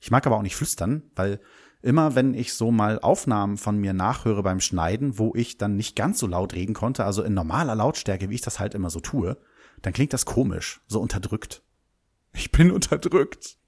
Ich 0.00 0.10
mag 0.10 0.26
aber 0.26 0.36
auch 0.36 0.42
nicht 0.42 0.56
flüstern, 0.56 1.02
weil 1.14 1.40
immer 1.82 2.14
wenn 2.14 2.34
ich 2.34 2.54
so 2.54 2.70
mal 2.70 3.00
Aufnahmen 3.00 3.56
von 3.56 3.78
mir 3.78 3.92
nachhöre 3.92 4.42
beim 4.42 4.60
Schneiden, 4.60 5.18
wo 5.18 5.34
ich 5.34 5.58
dann 5.58 5.76
nicht 5.76 5.96
ganz 5.96 6.18
so 6.20 6.26
laut 6.26 6.54
reden 6.54 6.74
konnte, 6.74 7.04
also 7.04 7.22
in 7.22 7.34
normaler 7.34 7.74
Lautstärke, 7.74 8.30
wie 8.30 8.36
ich 8.36 8.40
das 8.40 8.58
halt 8.58 8.74
immer 8.74 8.90
so 8.90 9.00
tue, 9.00 9.36
dann 9.82 9.92
klingt 9.92 10.12
das 10.12 10.24
komisch, 10.24 10.80
so 10.86 11.00
unterdrückt. 11.00 11.62
Ich 12.32 12.52
bin 12.52 12.70
unterdrückt. 12.70 13.58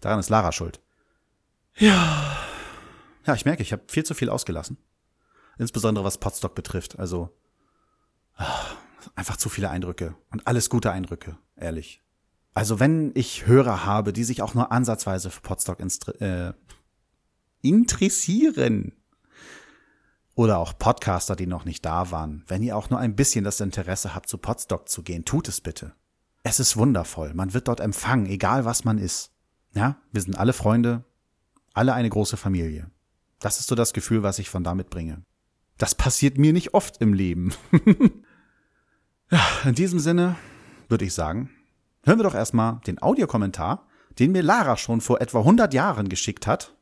Daran 0.00 0.20
ist 0.20 0.28
Lara 0.28 0.52
schuld. 0.52 0.80
Ja. 1.76 2.36
Ja, 3.26 3.34
ich 3.34 3.44
merke, 3.44 3.62
ich 3.62 3.72
habe 3.72 3.82
viel 3.88 4.04
zu 4.04 4.14
viel 4.14 4.30
ausgelassen. 4.30 4.78
Insbesondere 5.58 6.04
was 6.04 6.18
Potstock 6.18 6.54
betrifft. 6.54 6.98
Also 6.98 7.36
ach, 8.34 8.76
einfach 9.14 9.36
zu 9.36 9.48
viele 9.48 9.70
Eindrücke. 9.70 10.14
Und 10.30 10.46
alles 10.46 10.70
gute 10.70 10.90
Eindrücke, 10.90 11.36
ehrlich. 11.56 12.02
Also 12.54 12.80
wenn 12.80 13.12
ich 13.14 13.46
Hörer 13.46 13.84
habe, 13.84 14.12
die 14.12 14.24
sich 14.24 14.42
auch 14.42 14.54
nur 14.54 14.72
ansatzweise 14.72 15.30
für 15.30 15.40
Potstock 15.40 15.78
äh, 16.20 16.52
interessieren, 17.62 18.92
oder 20.38 20.58
auch 20.58 20.78
Podcaster, 20.78 21.34
die 21.34 21.48
noch 21.48 21.64
nicht 21.64 21.84
da 21.84 22.12
waren, 22.12 22.44
wenn 22.46 22.62
ihr 22.62 22.76
auch 22.76 22.90
nur 22.90 23.00
ein 23.00 23.16
bisschen 23.16 23.44
das 23.44 23.58
Interesse 23.58 24.14
habt, 24.14 24.28
zu 24.28 24.38
Podstock 24.38 24.88
zu 24.88 25.02
gehen, 25.02 25.24
tut 25.24 25.48
es 25.48 25.60
bitte. 25.60 25.94
Es 26.44 26.60
ist 26.60 26.76
wundervoll. 26.76 27.34
Man 27.34 27.54
wird 27.54 27.66
dort 27.66 27.80
empfangen, 27.80 28.26
egal 28.26 28.64
was 28.64 28.84
man 28.84 28.98
ist. 28.98 29.32
Ja, 29.74 29.96
wir 30.12 30.22
sind 30.22 30.38
alle 30.38 30.52
Freunde, 30.52 31.04
alle 31.74 31.92
eine 31.92 32.08
große 32.08 32.36
Familie. 32.36 32.88
Das 33.40 33.58
ist 33.58 33.66
so 33.66 33.74
das 33.74 33.92
Gefühl, 33.92 34.22
was 34.22 34.38
ich 34.38 34.48
von 34.48 34.62
da 34.62 34.76
mitbringe. 34.76 35.24
Das 35.78 35.94
passiert 35.94 36.38
mir 36.38 36.52
nicht 36.52 36.74
oft 36.74 37.00
im 37.00 37.14
Leben. 37.14 37.54
ja, 39.30 39.40
in 39.64 39.76
diesem 39.76 40.00
Sinne 40.00 40.34
würde 40.88 41.04
ich 41.04 41.14
sagen, 41.14 41.50
hören 42.02 42.18
wir 42.18 42.24
doch 42.24 42.34
erstmal 42.34 42.80
den 42.88 43.00
Audiokommentar, 43.00 43.86
den 44.18 44.32
mir 44.32 44.42
Lara 44.42 44.76
schon 44.76 45.00
vor 45.00 45.20
etwa 45.20 45.38
100 45.38 45.72
Jahren 45.72 46.08
geschickt 46.08 46.48
hat. 46.48 46.74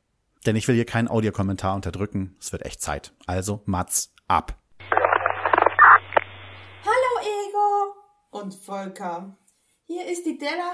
Denn 0.46 0.56
ich 0.56 0.66
will 0.66 0.76
hier 0.76 0.86
keinen 0.86 1.08
Audiokommentar 1.08 1.74
unterdrücken. 1.74 2.36
Es 2.40 2.52
wird 2.52 2.64
echt 2.64 2.80
Zeit. 2.80 3.12
Also, 3.26 3.60
Mats, 3.66 4.14
ab. 4.28 4.56
Hallo, 6.82 7.20
Ego 7.20 7.94
und 8.30 8.54
Volker. 8.54 9.36
Hier 9.84 10.06
ist 10.06 10.24
die 10.24 10.38
Della. 10.38 10.72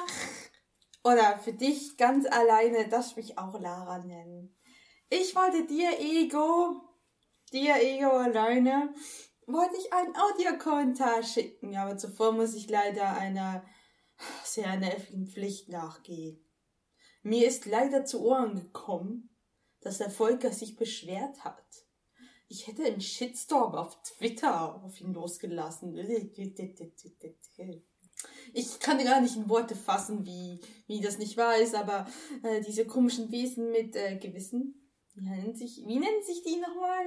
Oder 1.03 1.39
für 1.39 1.55
dich 1.55 1.97
ganz 1.97 2.27
alleine, 2.27 2.89
darfst 2.89 3.17
mich 3.17 3.37
auch 3.37 3.59
Lara 3.59 3.99
nennen. 3.99 4.55
Ich 5.11 5.35
wollte 5.35 5.67
dir, 5.67 5.99
Ego, 5.99 6.92
dir, 7.53 7.77
Ego 7.77 8.11
alleine, 8.11 8.95
wollte 9.47 9.77
ich 9.79 9.93
einen 9.93 10.15
Audiokommentar 10.17 11.23
schicken, 11.23 11.77
aber 11.77 11.97
zuvor 11.97 12.33
muss 12.33 12.55
ich 12.55 12.69
leider 12.69 13.17
einer 13.17 13.65
sehr 14.45 14.77
nervigen 14.77 15.27
Pflicht 15.27 15.69
nachgehen. 15.69 16.45
Mir 17.23 17.47
ist 17.47 17.67
leider 17.67 18.05
zu 18.05 18.25
Ohren 18.25 18.57
gekommen, 18.57 19.31
dass 19.81 19.99
der 19.99 20.11
Volker 20.11 20.53
sich 20.53 20.77
beschwert 20.77 21.45
hat. 21.45 21.65
Ich 22.49 22.67
hätte 22.67 22.85
einen 22.85 23.01
Shitstorm 23.01 23.75
auf 23.75 24.03
Twitter 24.03 24.83
auf 24.85 25.01
ihn 25.01 25.15
losgelassen. 25.15 25.95
Ich 28.53 28.79
kann 28.79 29.03
gar 29.03 29.21
nicht 29.21 29.37
in 29.37 29.49
Worte 29.49 29.75
fassen, 29.75 30.25
wie, 30.25 30.61
wie 30.87 31.01
das 31.01 31.19
nicht 31.19 31.37
wahr 31.37 31.57
ist, 31.57 31.75
aber 31.75 32.07
äh, 32.43 32.61
diese 32.61 32.87
komischen 32.87 33.33
Wesen 33.33 33.71
mit 33.71 33.97
äh, 33.97 34.17
Gewissen, 34.17 34.83
wie 35.15 35.23
nennen 35.23 35.55
sich, 35.55 35.83
wie 35.87 35.99
nennen 35.99 36.23
sich 36.23 36.43
die 36.43 36.57
nochmal? 36.57 37.05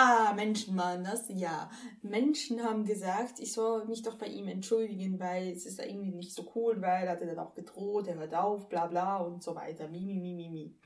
Ah, 0.00 0.32
Menschen 0.32 0.76
waren 0.76 1.02
das, 1.02 1.24
ja. 1.28 1.68
Menschen 2.02 2.62
haben 2.62 2.84
gesagt, 2.84 3.40
ich 3.40 3.52
soll 3.52 3.84
mich 3.86 4.02
doch 4.02 4.16
bei 4.16 4.28
ihm 4.28 4.46
entschuldigen, 4.46 5.18
weil 5.18 5.48
es 5.48 5.66
ist 5.66 5.80
irgendwie 5.80 6.12
nicht 6.12 6.32
so 6.32 6.52
cool, 6.54 6.80
weil 6.80 7.08
er 7.08 7.10
hat 7.14 7.20
dann 7.20 7.36
auch 7.40 7.52
gedroht, 7.52 8.06
er 8.06 8.14
hört 8.14 8.32
auf, 8.32 8.68
bla 8.68 8.86
bla 8.86 9.16
und 9.16 9.42
so 9.42 9.56
weiter. 9.56 9.88
Mi, 9.88 10.06
mi, 10.06 10.20
mi, 10.20 10.34
mi, 10.34 10.50
mi. 10.50 10.78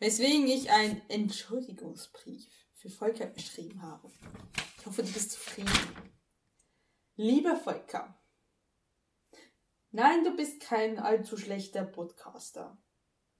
Weswegen 0.00 0.46
ich 0.46 0.70
einen 0.70 1.00
Entschuldigungsbrief 1.08 2.46
für 2.74 2.90
Volker 2.90 3.28
geschrieben 3.28 3.80
habe. 3.80 4.12
Ich 4.78 4.84
hoffe, 4.84 5.02
du 5.02 5.10
bist 5.10 5.32
zufrieden. 5.32 5.72
Lieber 7.16 7.56
Volker, 7.56 8.20
nein, 9.92 10.24
du 10.24 10.36
bist 10.36 10.60
kein 10.60 10.98
allzu 10.98 11.38
schlechter 11.38 11.84
Podcaster. 11.84 12.76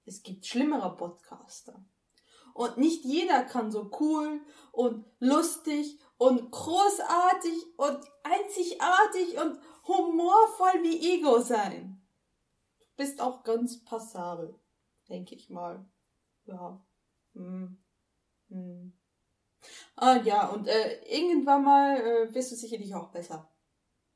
Es 0.05 0.23
gibt 0.23 0.47
schlimmere 0.47 0.97
Podcaster. 0.97 1.85
Und 2.53 2.77
nicht 2.77 3.03
jeder 3.03 3.43
kann 3.43 3.71
so 3.71 3.89
cool 3.99 4.41
und 4.71 5.05
lustig 5.19 5.99
und 6.17 6.51
großartig 6.51 7.77
und 7.77 7.99
einzigartig 8.23 9.37
und 9.39 9.59
humorvoll 9.87 10.83
wie 10.83 11.15
Ego 11.15 11.41
sein. 11.41 12.01
Du 12.79 13.03
bist 13.03 13.19
auch 13.19 13.43
ganz 13.43 13.83
passabel, 13.83 14.59
denke 15.09 15.35
ich 15.35 15.49
mal. 15.49 15.85
Ja. 16.45 16.85
Hm. 17.33 17.83
Hm. 18.49 18.93
Ah 19.95 20.17
ja, 20.17 20.47
und 20.49 20.67
äh, 20.67 21.01
irgendwann 21.05 21.63
mal 21.63 21.97
äh, 21.97 22.31
bist 22.31 22.51
du 22.51 22.55
sicherlich 22.55 22.93
auch 22.93 23.09
besser. 23.09 23.49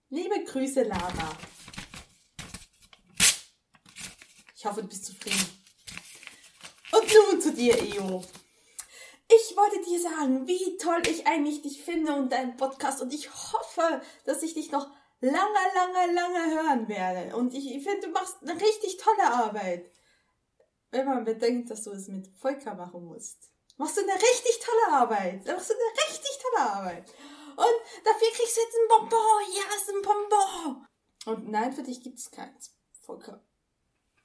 Liebe 0.09 0.43
Grüße, 0.43 0.83
Lara. 0.83 1.37
Ich 4.55 4.65
hoffe, 4.65 4.81
du 4.81 4.87
bist 4.87 5.05
zufrieden. 5.05 5.66
Nun 7.13 7.41
zu 7.41 7.53
dir, 7.53 7.77
Eo. 7.81 8.23
Ich 9.29 9.57
wollte 9.57 9.81
dir 9.81 9.99
sagen, 9.99 10.47
wie 10.47 10.77
toll 10.77 11.01
ich 11.07 11.27
eigentlich 11.27 11.61
dich 11.61 11.83
finde 11.83 12.13
und 12.13 12.31
deinen 12.31 12.55
Podcast 12.55 13.01
und 13.01 13.13
ich 13.13 13.29
hoffe, 13.29 14.01
dass 14.25 14.41
ich 14.41 14.53
dich 14.53 14.71
noch 14.71 14.89
lange, 15.19 15.59
lange, 15.75 16.13
lange 16.13 16.55
hören 16.55 16.87
werde. 16.87 17.35
Und 17.35 17.53
ich, 17.53 17.65
finde, 17.83 18.07
du 18.07 18.13
machst 18.13 18.37
eine 18.41 18.53
richtig 18.53 18.97
tolle 18.97 19.23
Arbeit. 19.23 19.91
Wenn 20.91 21.05
man 21.05 21.25
bedenkt, 21.25 21.69
dass 21.69 21.83
du 21.83 21.91
es 21.91 22.07
mit 22.07 22.27
Volker 22.39 22.73
machen 22.75 23.05
musst. 23.05 23.51
Machst 23.75 23.97
du 23.97 24.01
eine 24.01 24.13
richtig 24.13 24.59
tolle 24.59 24.97
Arbeit. 24.97 25.45
Machst 25.45 25.69
du 25.69 25.73
eine 25.73 26.09
richtig 26.09 26.39
tolle 26.41 26.71
Arbeit. 26.71 27.13
Und 27.57 28.05
dafür 28.05 28.27
kriegst 28.33 28.55
du 28.55 28.61
jetzt 28.61 28.75
ein 28.75 28.87
Bonbon. 28.87 29.41
Ja, 29.53 29.75
ist 29.75 29.89
ein 29.89 30.01
Bonbon. 30.01 30.87
Und 31.25 31.51
nein, 31.51 31.73
für 31.73 31.83
dich 31.83 32.01
gibt's 32.01 32.31
keins. 32.31 32.73
Volker. 33.01 33.43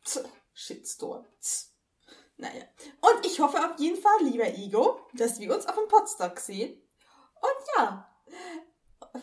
Tch, 0.05 0.21
Shitstorm. 0.53 1.27
Tch. 1.41 1.67
Naja. 2.37 2.65
Und 3.15 3.27
ich 3.27 3.41
hoffe 3.41 3.59
auf 3.59 3.79
jeden 3.79 4.01
Fall, 4.01 4.23
lieber 4.23 4.49
Igo, 4.49 5.01
dass 5.15 5.41
wir 5.41 5.55
uns 5.55 5.67
auf 5.67 5.75
dem 5.75 5.89
Podstock 5.89 6.39
sehen. 6.39 6.81
Und 7.35 7.67
ja, 7.77 8.09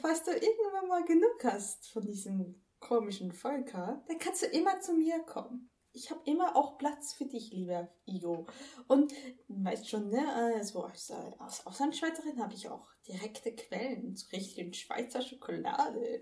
falls 0.01 0.23
du 0.23 0.31
irgendwann 0.31 0.87
mal 0.87 1.03
genug 1.05 1.43
hast 1.43 1.89
von 1.89 2.05
diesem 2.05 2.63
komischen 2.79 3.31
Volker, 3.31 4.03
dann 4.07 4.19
kannst 4.19 4.41
du 4.41 4.47
immer 4.47 4.79
zu 4.79 4.93
mir 4.93 5.19
kommen 5.19 5.69
ich 5.99 6.09
habe 6.11 6.21
immer 6.23 6.55
auch 6.55 6.77
Platz 6.77 7.13
für 7.13 7.25
dich, 7.25 7.51
lieber 7.51 7.89
Igo. 8.05 8.47
Und 8.87 9.13
weißt 9.49 9.89
schon, 9.89 10.09
ne, 10.09 10.33
also 10.33 10.83
als, 10.83 11.11
als 11.11 11.67
Auslandsschweizerin 11.67 12.41
habe 12.41 12.53
ich 12.53 12.69
auch 12.69 12.87
direkte 13.05 13.53
Quellen 13.53 14.15
zu 14.15 14.31
richtigen 14.31 14.73
Schweizer 14.73 15.21
Schokolade. 15.21 16.21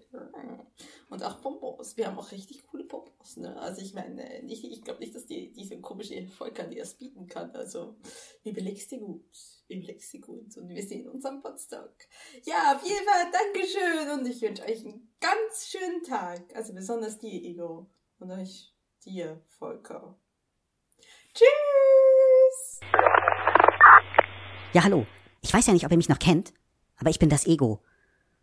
Und 1.09 1.23
auch 1.23 1.39
Bonbons. 1.41 1.95
Wir 1.95 2.07
haben 2.07 2.17
auch 2.17 2.31
richtig 2.31 2.65
coole 2.65 2.85
Bonbons, 2.85 3.37
ne? 3.37 3.55
Also 3.61 3.81
ich 3.81 3.93
meine, 3.93 4.41
ich, 4.45 4.63
ich 4.63 4.81
glaube 4.81 4.99
nicht, 4.99 5.13
dass 5.13 5.27
die, 5.27 5.53
diese 5.53 5.79
komische 5.79 6.27
Volker 6.27 6.63
dir 6.63 6.79
das 6.79 6.95
bieten 6.95 7.27
kann. 7.27 7.51
Also 7.51 7.97
überlegst 8.43 8.91
dir 8.91 8.99
gut. 8.99 9.25
Überlegst 9.69 10.11
dir 10.11 10.21
gut. 10.21 10.57
Und 10.57 10.69
wir 10.69 10.83
sehen 10.83 11.07
uns 11.07 11.23
am 11.25 11.41
Potsdam. 11.41 11.87
Ja, 12.45 12.75
auf 12.75 12.83
jeden 12.83 13.05
Fall, 13.05 13.31
Dankeschön. 13.31 14.19
Und 14.19 14.27
ich 14.27 14.41
wünsche 14.41 14.63
euch 14.63 14.83
einen 14.85 15.13
ganz 15.19 15.67
schönen 15.67 16.01
Tag. 16.01 16.55
Also 16.55 16.73
besonders 16.73 17.19
dir, 17.19 17.43
Igo. 17.43 17.91
Und 18.19 18.31
euch 18.31 18.73
dir, 19.07 19.41
Volker. 19.57 20.15
Tschüss! 21.33 22.79
Ja, 24.73 24.83
hallo. 24.83 25.05
Ich 25.41 25.53
weiß 25.53 25.65
ja 25.67 25.73
nicht, 25.73 25.85
ob 25.85 25.91
ihr 25.91 25.97
mich 25.97 26.09
noch 26.09 26.19
kennt, 26.19 26.53
aber 26.97 27.09
ich 27.09 27.19
bin 27.19 27.29
das 27.29 27.47
Ego. 27.47 27.81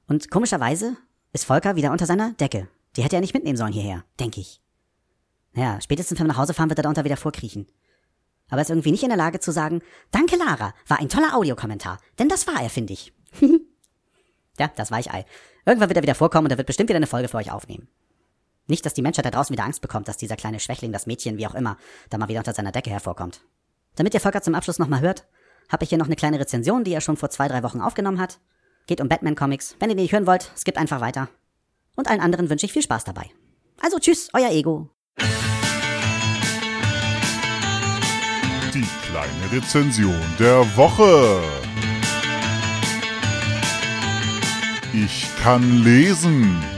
Und 0.06 0.30
komischerweise 0.30 0.96
ist 1.32 1.44
Volker 1.44 1.76
wieder 1.76 1.92
unter 1.92 2.06
seiner 2.06 2.32
Decke. 2.32 2.68
Die 2.96 3.02
hätte 3.02 3.16
er 3.16 3.20
nicht 3.20 3.34
mitnehmen 3.34 3.56
sollen 3.56 3.72
hierher, 3.72 4.04
denke 4.18 4.40
ich. 4.40 4.62
Naja, 5.52 5.80
spätestens 5.80 6.18
wenn 6.18 6.26
wir 6.26 6.32
nach 6.32 6.38
Hause 6.38 6.54
fahren, 6.54 6.70
wird 6.70 6.78
er 6.78 6.84
da 6.84 6.88
unter 6.88 7.04
wieder 7.04 7.16
vorkriechen. 7.16 7.66
Aber 8.48 8.58
er 8.58 8.62
ist 8.62 8.70
irgendwie 8.70 8.90
nicht 8.90 9.02
in 9.02 9.08
der 9.08 9.18
Lage 9.18 9.40
zu 9.40 9.52
sagen, 9.52 9.82
danke 10.10 10.36
Lara, 10.36 10.74
war 10.86 10.98
ein 10.98 11.08
toller 11.08 11.34
Audiokommentar. 11.34 11.98
Denn 12.18 12.28
das 12.28 12.46
war 12.46 12.62
er, 12.62 12.70
finde 12.70 12.92
ich. 12.92 13.12
ja, 14.58 14.70
das 14.76 14.90
war 14.90 15.00
ich 15.00 15.12
Ei. 15.12 15.26
Irgendwann 15.66 15.88
wird 15.88 15.96
er 15.96 16.02
wieder 16.02 16.14
vorkommen 16.14 16.46
und 16.46 16.52
er 16.52 16.58
wird 16.58 16.66
bestimmt 16.66 16.88
wieder 16.88 16.98
eine 16.98 17.06
Folge 17.06 17.28
für 17.28 17.38
euch 17.38 17.50
aufnehmen. 17.50 17.88
Nicht, 18.66 18.86
dass 18.86 18.94
die 18.94 19.02
Menschheit 19.02 19.26
da 19.26 19.30
draußen 19.30 19.52
wieder 19.52 19.64
Angst 19.64 19.82
bekommt, 19.82 20.08
dass 20.08 20.16
dieser 20.16 20.36
kleine 20.36 20.58
Schwächling, 20.58 20.92
das 20.92 21.06
Mädchen, 21.06 21.36
wie 21.36 21.46
auch 21.46 21.54
immer, 21.54 21.76
da 22.08 22.16
mal 22.18 22.28
wieder 22.28 22.40
unter 22.40 22.54
seiner 22.54 22.72
Decke 22.72 22.90
hervorkommt. 22.90 23.40
Damit 23.96 24.14
ihr 24.14 24.20
Volker 24.20 24.42
zum 24.42 24.54
Abschluss 24.54 24.78
nochmal 24.78 25.00
hört, 25.00 25.26
habe 25.68 25.84
ich 25.84 25.90
hier 25.90 25.98
noch 25.98 26.06
eine 26.06 26.16
kleine 26.16 26.40
Rezension, 26.40 26.84
die 26.84 26.92
er 26.92 27.00
schon 27.00 27.16
vor 27.16 27.30
zwei, 27.30 27.48
drei 27.48 27.62
Wochen 27.62 27.80
aufgenommen 27.80 28.20
hat. 28.20 28.40
Geht 28.86 29.00
um 29.00 29.08
Batman-Comics. 29.08 29.76
Wenn 29.80 29.90
ihr 29.90 29.96
die 29.96 30.02
nicht 30.02 30.12
hören 30.12 30.26
wollt, 30.26 30.50
skippt 30.56 30.78
einfach 30.78 31.00
weiter. 31.00 31.28
Und 31.96 32.08
allen 32.08 32.20
anderen 32.20 32.50
wünsche 32.50 32.66
ich 32.66 32.72
viel 32.72 32.82
Spaß 32.82 33.04
dabei. 33.04 33.30
Also 33.80 33.98
tschüss, 33.98 34.30
euer 34.32 34.50
Ego. 34.50 34.90
Die 38.74 38.86
kleine 39.06 39.52
Rezension 39.52 40.20
der 40.38 40.76
Woche. 40.76 41.40
Ich 44.92 45.28
kann 45.42 45.82
lesen. 45.84 46.73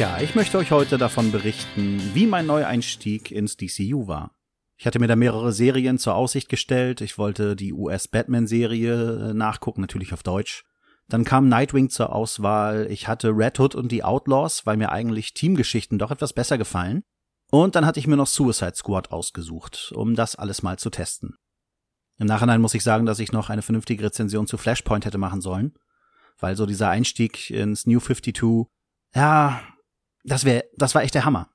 Tja, 0.00 0.18
ich 0.22 0.34
möchte 0.34 0.56
euch 0.56 0.70
heute 0.70 0.96
davon 0.96 1.30
berichten, 1.30 2.00
wie 2.14 2.26
mein 2.26 2.46
Neueinstieg 2.46 3.30
ins 3.30 3.58
DCU 3.58 4.06
war. 4.06 4.34
Ich 4.78 4.86
hatte 4.86 4.98
mir 4.98 5.08
da 5.08 5.14
mehrere 5.14 5.52
Serien 5.52 5.98
zur 5.98 6.14
Aussicht 6.14 6.48
gestellt. 6.48 7.02
Ich 7.02 7.18
wollte 7.18 7.54
die 7.54 7.74
US-Batman-Serie 7.74 9.28
äh, 9.28 9.34
nachgucken, 9.34 9.82
natürlich 9.82 10.14
auf 10.14 10.22
Deutsch. 10.22 10.64
Dann 11.08 11.24
kam 11.24 11.50
Nightwing 11.50 11.90
zur 11.90 12.14
Auswahl. 12.14 12.86
Ich 12.88 13.08
hatte 13.08 13.36
Red 13.36 13.60
Hood 13.60 13.74
und 13.74 13.92
die 13.92 14.02
Outlaws, 14.02 14.64
weil 14.64 14.78
mir 14.78 14.90
eigentlich 14.90 15.34
Teamgeschichten 15.34 15.98
doch 15.98 16.10
etwas 16.10 16.32
besser 16.32 16.56
gefallen. 16.56 17.02
Und 17.50 17.74
dann 17.74 17.84
hatte 17.84 18.00
ich 18.00 18.06
mir 18.06 18.16
noch 18.16 18.26
Suicide 18.26 18.76
Squad 18.76 19.10
ausgesucht, 19.10 19.92
um 19.94 20.14
das 20.14 20.34
alles 20.34 20.62
mal 20.62 20.78
zu 20.78 20.88
testen. 20.88 21.36
Im 22.16 22.26
Nachhinein 22.26 22.62
muss 22.62 22.72
ich 22.72 22.82
sagen, 22.82 23.04
dass 23.04 23.18
ich 23.18 23.32
noch 23.32 23.50
eine 23.50 23.60
vernünftige 23.60 24.04
Rezension 24.04 24.46
zu 24.46 24.56
Flashpoint 24.56 25.04
hätte 25.04 25.18
machen 25.18 25.42
sollen, 25.42 25.74
weil 26.38 26.56
so 26.56 26.64
dieser 26.64 26.88
Einstieg 26.88 27.50
ins 27.50 27.84
New 27.84 28.00
52, 28.00 28.64
ja, 29.14 29.60
das 30.24 30.44
wäre, 30.44 30.64
das 30.76 30.94
war 30.94 31.02
echt 31.02 31.14
der 31.14 31.24
Hammer. 31.24 31.48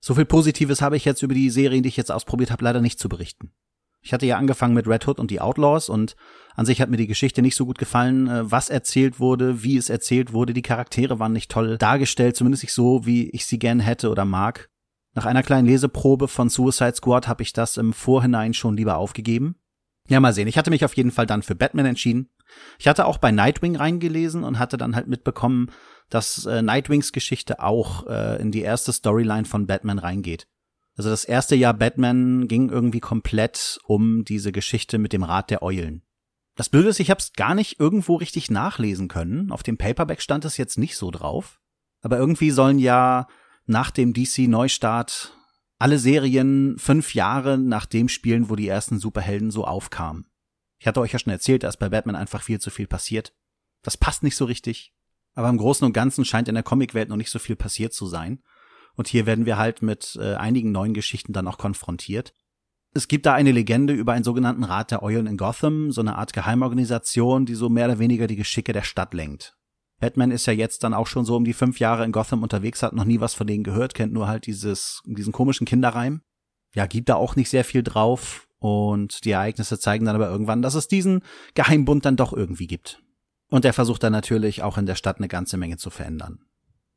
So 0.00 0.14
viel 0.14 0.24
Positives 0.24 0.80
habe 0.80 0.96
ich 0.96 1.04
jetzt 1.04 1.22
über 1.22 1.34
die 1.34 1.50
Serien, 1.50 1.82
die 1.82 1.88
ich 1.88 1.96
jetzt 1.96 2.12
ausprobiert 2.12 2.50
habe, 2.50 2.64
leider 2.64 2.80
nicht 2.80 2.98
zu 2.98 3.08
berichten. 3.08 3.52
Ich 4.00 4.12
hatte 4.12 4.26
ja 4.26 4.38
angefangen 4.38 4.74
mit 4.74 4.86
Red 4.86 5.06
Hood 5.06 5.18
und 5.18 5.30
die 5.30 5.40
Outlaws 5.40 5.88
und 5.88 6.14
an 6.54 6.66
sich 6.66 6.80
hat 6.80 6.88
mir 6.88 6.96
die 6.96 7.08
Geschichte 7.08 7.42
nicht 7.42 7.56
so 7.56 7.66
gut 7.66 7.78
gefallen, 7.78 8.28
äh, 8.28 8.50
was 8.50 8.70
erzählt 8.70 9.18
wurde, 9.18 9.62
wie 9.62 9.76
es 9.76 9.90
erzählt 9.90 10.32
wurde. 10.32 10.54
Die 10.54 10.62
Charaktere 10.62 11.18
waren 11.18 11.32
nicht 11.32 11.50
toll 11.50 11.78
dargestellt, 11.78 12.36
zumindest 12.36 12.62
nicht 12.62 12.72
so, 12.72 13.06
wie 13.06 13.28
ich 13.30 13.46
sie 13.46 13.58
gern 13.58 13.80
hätte 13.80 14.10
oder 14.10 14.24
mag. 14.24 14.70
Nach 15.14 15.26
einer 15.26 15.42
kleinen 15.42 15.66
Leseprobe 15.66 16.28
von 16.28 16.48
Suicide 16.48 16.94
Squad 16.94 17.26
habe 17.26 17.42
ich 17.42 17.52
das 17.52 17.76
im 17.76 17.92
Vorhinein 17.92 18.54
schon 18.54 18.76
lieber 18.76 18.96
aufgegeben. 18.98 19.56
Ja, 20.08 20.20
mal 20.20 20.32
sehen. 20.32 20.48
Ich 20.48 20.56
hatte 20.56 20.70
mich 20.70 20.84
auf 20.84 20.96
jeden 20.96 21.10
Fall 21.10 21.26
dann 21.26 21.42
für 21.42 21.54
Batman 21.54 21.86
entschieden. 21.86 22.30
Ich 22.78 22.88
hatte 22.88 23.04
auch 23.04 23.18
bei 23.18 23.30
Nightwing 23.30 23.76
reingelesen 23.76 24.42
und 24.42 24.58
hatte 24.58 24.78
dann 24.78 24.96
halt 24.96 25.06
mitbekommen, 25.06 25.70
dass 26.08 26.46
äh, 26.46 26.62
Nightwings 26.62 27.12
Geschichte 27.12 27.60
auch 27.60 28.06
äh, 28.06 28.40
in 28.40 28.50
die 28.50 28.62
erste 28.62 28.92
Storyline 28.92 29.44
von 29.44 29.66
Batman 29.66 29.98
reingeht. 29.98 30.46
Also 30.96 31.10
das 31.10 31.24
erste 31.24 31.54
Jahr 31.54 31.74
Batman 31.74 32.48
ging 32.48 32.70
irgendwie 32.70 33.00
komplett 33.00 33.78
um 33.84 34.24
diese 34.24 34.50
Geschichte 34.50 34.98
mit 34.98 35.12
dem 35.12 35.22
Rat 35.22 35.50
der 35.50 35.62
Eulen. 35.62 36.02
Das 36.56 36.68
Blöde 36.68 36.88
ist, 36.88 36.98
ich 36.98 37.10
habe 37.10 37.20
es 37.20 37.34
gar 37.34 37.54
nicht 37.54 37.78
irgendwo 37.78 38.16
richtig 38.16 38.50
nachlesen 38.50 39.06
können. 39.06 39.52
Auf 39.52 39.62
dem 39.62 39.78
Paperback 39.78 40.20
stand 40.20 40.44
es 40.44 40.56
jetzt 40.56 40.76
nicht 40.76 40.96
so 40.96 41.12
drauf. 41.12 41.60
Aber 42.00 42.18
irgendwie 42.18 42.50
sollen 42.50 42.80
ja 42.80 43.28
nach 43.66 43.92
dem 43.92 44.12
DC-Neustart 44.12 45.36
alle 45.78 46.00
Serien 46.00 46.76
fünf 46.78 47.14
Jahre 47.14 47.58
nach 47.58 47.86
dem 47.86 48.08
spielen, 48.08 48.50
wo 48.50 48.56
die 48.56 48.66
ersten 48.66 48.98
Superhelden 48.98 49.52
so 49.52 49.64
aufkamen. 49.64 50.26
Ich 50.80 50.88
hatte 50.88 51.00
euch 51.00 51.12
ja 51.12 51.20
schon 51.20 51.32
erzählt, 51.32 51.62
dass 51.62 51.76
bei 51.76 51.88
Batman 51.88 52.16
einfach 52.16 52.42
viel 52.42 52.60
zu 52.60 52.70
viel 52.70 52.88
passiert. 52.88 53.34
Das 53.82 53.96
passt 53.96 54.24
nicht 54.24 54.34
so 54.34 54.44
richtig. 54.44 54.92
Aber 55.38 55.50
im 55.50 55.56
Großen 55.56 55.86
und 55.86 55.92
Ganzen 55.92 56.24
scheint 56.24 56.48
in 56.48 56.56
der 56.56 56.64
Comicwelt 56.64 57.08
noch 57.08 57.16
nicht 57.16 57.30
so 57.30 57.38
viel 57.38 57.54
passiert 57.54 57.92
zu 57.94 58.08
sein. 58.08 58.42
Und 58.96 59.06
hier 59.06 59.24
werden 59.24 59.46
wir 59.46 59.56
halt 59.56 59.82
mit 59.82 60.18
äh, 60.20 60.34
einigen 60.34 60.72
neuen 60.72 60.94
Geschichten 60.94 61.32
dann 61.32 61.46
auch 61.46 61.58
konfrontiert. 61.58 62.34
Es 62.92 63.06
gibt 63.06 63.24
da 63.24 63.34
eine 63.34 63.52
Legende 63.52 63.92
über 63.92 64.14
einen 64.14 64.24
sogenannten 64.24 64.64
Rat 64.64 64.90
der 64.90 65.00
Eulen 65.00 65.28
in 65.28 65.36
Gotham, 65.36 65.92
so 65.92 66.00
eine 66.00 66.16
Art 66.16 66.32
Geheimorganisation, 66.32 67.46
die 67.46 67.54
so 67.54 67.68
mehr 67.68 67.84
oder 67.84 68.00
weniger 68.00 68.26
die 68.26 68.34
Geschicke 68.34 68.72
der 68.72 68.82
Stadt 68.82 69.14
lenkt. 69.14 69.56
Batman 70.00 70.32
ist 70.32 70.46
ja 70.46 70.52
jetzt 70.52 70.82
dann 70.82 70.92
auch 70.92 71.06
schon 71.06 71.24
so 71.24 71.36
um 71.36 71.44
die 71.44 71.52
fünf 71.52 71.78
Jahre 71.78 72.04
in 72.04 72.10
Gotham 72.10 72.42
unterwegs, 72.42 72.82
hat 72.82 72.92
noch 72.92 73.04
nie 73.04 73.20
was 73.20 73.34
von 73.34 73.46
denen 73.46 73.62
gehört, 73.62 73.94
kennt 73.94 74.12
nur 74.12 74.26
halt 74.26 74.44
dieses, 74.44 75.02
diesen 75.06 75.32
komischen 75.32 75.68
Kinderreim. 75.68 76.22
Ja, 76.74 76.86
gibt 76.86 77.10
da 77.10 77.14
auch 77.14 77.36
nicht 77.36 77.48
sehr 77.48 77.64
viel 77.64 77.84
drauf. 77.84 78.48
Und 78.58 79.24
die 79.24 79.30
Ereignisse 79.30 79.78
zeigen 79.78 80.04
dann 80.04 80.16
aber 80.16 80.28
irgendwann, 80.28 80.62
dass 80.62 80.74
es 80.74 80.88
diesen 80.88 81.22
Geheimbund 81.54 82.04
dann 82.04 82.16
doch 82.16 82.32
irgendwie 82.32 82.66
gibt. 82.66 83.00
Und 83.50 83.64
er 83.64 83.72
versucht 83.72 84.02
dann 84.02 84.12
natürlich 84.12 84.62
auch 84.62 84.78
in 84.78 84.86
der 84.86 84.94
Stadt 84.94 85.18
eine 85.18 85.28
ganze 85.28 85.56
Menge 85.56 85.78
zu 85.78 85.90
verändern. 85.90 86.40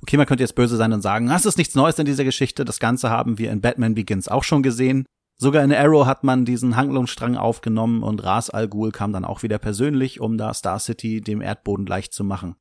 Okay, 0.01 0.17
man 0.17 0.25
könnte 0.25 0.43
jetzt 0.43 0.55
böse 0.55 0.77
sein 0.77 0.93
und 0.93 1.01
sagen, 1.01 1.27
das 1.27 1.45
ist 1.45 1.57
nichts 1.57 1.75
Neues 1.75 1.99
in 1.99 2.05
dieser 2.05 2.23
Geschichte, 2.23 2.65
das 2.65 2.79
Ganze 2.79 3.09
haben 3.09 3.37
wir 3.37 3.51
in 3.51 3.61
Batman 3.61 3.93
Begins 3.93 4.27
auch 4.27 4.43
schon 4.43 4.63
gesehen. 4.63 5.05
Sogar 5.37 5.63
in 5.63 5.73
Arrow 5.73 6.05
hat 6.05 6.23
man 6.23 6.45
diesen 6.45 6.75
Handlungsstrang 6.75 7.35
aufgenommen 7.35 8.03
und 8.03 8.23
Ras 8.23 8.49
Al 8.49 8.67
Ghul 8.67 8.91
kam 8.91 9.13
dann 9.13 9.25
auch 9.25 9.43
wieder 9.43 9.57
persönlich, 9.57 10.19
um 10.19 10.37
da 10.37 10.53
Star 10.53 10.79
City 10.79 11.21
dem 11.21 11.41
Erdboden 11.41 11.85
leicht 11.85 12.13
zu 12.13 12.23
machen. 12.23 12.55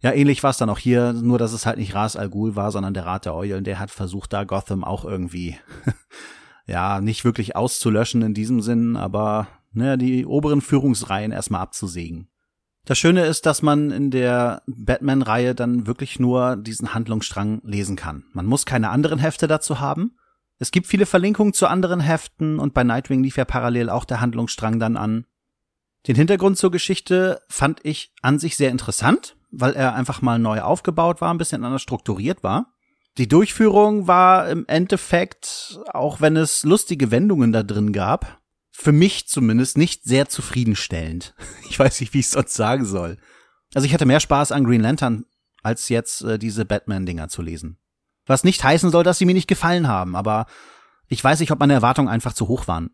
Ja, 0.00 0.12
ähnlich 0.12 0.42
war 0.42 0.50
es 0.50 0.56
dann 0.56 0.68
auch 0.68 0.78
hier, 0.78 1.12
nur 1.12 1.38
dass 1.38 1.52
es 1.52 1.64
halt 1.64 1.78
nicht 1.78 1.94
Ras 1.94 2.16
Al 2.16 2.28
Ghul 2.28 2.56
war, 2.56 2.70
sondern 2.70 2.94
der 2.94 3.06
Rat 3.06 3.24
der 3.24 3.34
Eulen, 3.34 3.64
der 3.64 3.78
hat 3.78 3.90
versucht, 3.90 4.32
da 4.32 4.44
Gotham 4.44 4.84
auch 4.84 5.04
irgendwie, 5.04 5.56
ja, 6.66 7.00
nicht 7.00 7.24
wirklich 7.24 7.56
auszulöschen 7.56 8.22
in 8.22 8.34
diesem 8.34 8.60
Sinn, 8.60 8.96
aber 8.96 9.48
ne, 9.72 9.96
die 9.96 10.26
oberen 10.26 10.60
Führungsreihen 10.60 11.32
erstmal 11.32 11.62
abzusägen. 11.62 12.28
Das 12.84 12.98
Schöne 12.98 13.24
ist, 13.24 13.46
dass 13.46 13.62
man 13.62 13.90
in 13.90 14.10
der 14.10 14.62
Batman-Reihe 14.66 15.54
dann 15.54 15.86
wirklich 15.86 16.20
nur 16.20 16.56
diesen 16.56 16.92
Handlungsstrang 16.92 17.62
lesen 17.64 17.96
kann. 17.96 18.24
Man 18.32 18.44
muss 18.44 18.66
keine 18.66 18.90
anderen 18.90 19.18
Hefte 19.18 19.48
dazu 19.48 19.80
haben. 19.80 20.16
Es 20.58 20.70
gibt 20.70 20.86
viele 20.86 21.06
Verlinkungen 21.06 21.54
zu 21.54 21.66
anderen 21.66 22.00
Heften 22.00 22.58
und 22.58 22.74
bei 22.74 22.84
Nightwing 22.84 23.22
lief 23.22 23.38
ja 23.38 23.46
parallel 23.46 23.88
auch 23.88 24.04
der 24.04 24.20
Handlungsstrang 24.20 24.78
dann 24.78 24.96
an. 24.96 25.24
Den 26.06 26.16
Hintergrund 26.16 26.58
zur 26.58 26.70
Geschichte 26.70 27.40
fand 27.48 27.80
ich 27.84 28.12
an 28.20 28.38
sich 28.38 28.56
sehr 28.56 28.70
interessant, 28.70 29.36
weil 29.50 29.72
er 29.72 29.94
einfach 29.94 30.20
mal 30.20 30.38
neu 30.38 30.60
aufgebaut 30.60 31.22
war, 31.22 31.32
ein 31.32 31.38
bisschen 31.38 31.64
anders 31.64 31.82
strukturiert 31.82 32.42
war. 32.42 32.74
Die 33.16 33.28
Durchführung 33.28 34.06
war 34.06 34.48
im 34.48 34.66
Endeffekt, 34.66 35.80
auch 35.92 36.20
wenn 36.20 36.36
es 36.36 36.64
lustige 36.64 37.10
Wendungen 37.10 37.52
da 37.52 37.62
drin 37.62 37.92
gab, 37.92 38.40
für 38.76 38.92
mich 38.92 39.28
zumindest 39.28 39.78
nicht 39.78 40.04
sehr 40.04 40.28
zufriedenstellend. 40.28 41.34
Ich 41.70 41.78
weiß 41.78 42.00
nicht, 42.00 42.14
wie 42.14 42.20
ich 42.20 42.26
es 42.26 42.32
sonst 42.32 42.54
sagen 42.54 42.84
soll. 42.84 43.16
Also 43.74 43.86
ich 43.86 43.94
hatte 43.94 44.06
mehr 44.06 44.20
Spaß 44.20 44.52
an 44.52 44.62
Green 44.62 44.82
Lantern, 44.82 45.24
als 45.62 45.88
jetzt 45.88 46.22
äh, 46.22 46.38
diese 46.38 46.64
Batman-Dinger 46.64 47.28
zu 47.28 47.42
lesen. 47.42 47.78
Was 48.26 48.44
nicht 48.44 48.62
heißen 48.62 48.90
soll, 48.90 49.02
dass 49.02 49.18
sie 49.18 49.24
mir 49.24 49.34
nicht 49.34 49.48
gefallen 49.48 49.88
haben, 49.88 50.14
aber 50.14 50.46
ich 51.08 51.22
weiß 51.24 51.40
nicht, 51.40 51.50
ob 51.50 51.58
meine 51.58 51.72
Erwartungen 51.72 52.08
einfach 52.08 52.32
zu 52.32 52.46
hoch 52.46 52.68
waren. 52.68 52.90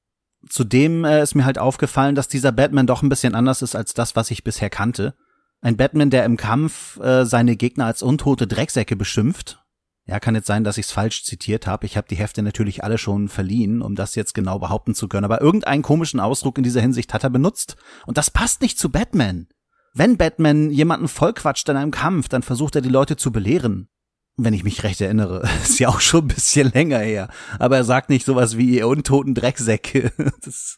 Zudem 0.49 1.05
äh, 1.05 1.23
ist 1.23 1.35
mir 1.35 1.45
halt 1.45 1.59
aufgefallen, 1.59 2.15
dass 2.15 2.29
dieser 2.29 2.53
Batman 2.53 2.87
doch 2.87 3.03
ein 3.03 3.11
bisschen 3.11 3.35
anders 3.35 3.61
ist 3.61 3.77
als 3.77 3.93
das, 3.93 4.17
was 4.17 4.31
ich 4.31 4.45
bisher 4.45 4.71
kannte. 4.71 5.15
Ein 5.61 5.77
Batman, 5.77 6.09
der 6.09 6.25
im 6.25 6.39
Kampf 6.39 6.99
äh, 7.01 7.27
seine 7.27 7.57
Gegner 7.57 7.85
als 7.85 8.03
untote 8.03 8.47
Drecksäcke 8.47 8.97
beschimpft 8.97 9.63
ja, 10.07 10.19
kann 10.19 10.35
jetzt 10.35 10.47
sein, 10.47 10.65
dass 10.65 10.79
ich 10.79 10.87
es 10.87 10.93
falsch 10.93 11.25
zitiert 11.25 11.67
habe. 11.67 11.87
Ich 11.87 11.97
habe 11.97 12.09
die 12.09 12.17
Hefte 12.17 12.43
natürlich 12.43 12.83
alle 12.83 12.99
schon 12.99 13.29
verliehen, 13.29 13.83
um 13.83 13.95
das 13.95 14.15
jetzt 14.15 14.35
genau 14.35 14.59
behaupten 14.59 14.95
zu 14.95 15.09
können. 15.09 15.25
Aber 15.25 15.41
irgendeinen 15.41 15.83
komischen 15.83 16.21
Ausdruck 16.21 16.59
in 16.59 16.65
dieser 16.65 16.81
Hinsicht 16.81 17.15
hat 17.15 17.23
er 17.23 17.31
benutzt. 17.31 17.77
Und 18.07 18.19
das 18.19 18.31
passt 18.31 18.63
nicht 18.63 18.79
zu 18.79 18.91
Batman. 18.91 19.47
Wenn 19.93 20.17
Batman 20.17 20.71
jemanden 20.71 21.09
vollquatscht 21.09 21.69
in 21.69 21.77
einem 21.77 21.91
Kampf, 21.91 22.29
dann 22.29 22.43
versucht 22.43 22.77
er 22.77 22.81
die 22.81 22.89
Leute 22.89 23.17
zu 23.17 23.31
belehren. 23.33 23.89
Wenn 24.37 24.55
ich 24.55 24.65
mich 24.65 24.83
recht 24.83 25.01
erinnere. 25.01 25.49
Ist 25.63 25.79
ja 25.79 25.89
auch 25.89 26.01
schon 26.01 26.25
ein 26.25 26.29
bisschen 26.29 26.73
länger 26.73 26.99
her. 26.99 27.29
Aber 27.59 27.77
er 27.77 27.85
sagt 27.85 28.09
nicht 28.09 28.25
sowas 28.25 28.57
wie 28.57 28.77
ihr 28.79 28.89
untoten 28.89 29.35
Drecksäcke. 29.35 30.13
Das, 30.43 30.77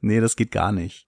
nee, 0.00 0.20
das 0.20 0.36
geht 0.36 0.50
gar 0.50 0.72
nicht. 0.72 1.06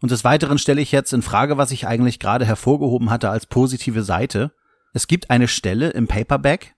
Und 0.00 0.12
des 0.12 0.22
Weiteren 0.22 0.58
stelle 0.58 0.80
ich 0.80 0.92
jetzt 0.92 1.12
in 1.12 1.22
Frage, 1.22 1.58
was 1.58 1.72
ich 1.72 1.86
eigentlich 1.86 2.20
gerade 2.20 2.44
hervorgehoben 2.44 3.10
hatte 3.10 3.30
als 3.30 3.46
positive 3.46 4.04
Seite. 4.04 4.52
Es 4.92 5.08
gibt 5.08 5.30
eine 5.30 5.48
Stelle 5.48 5.90
im 5.90 6.06
Paperback, 6.06 6.76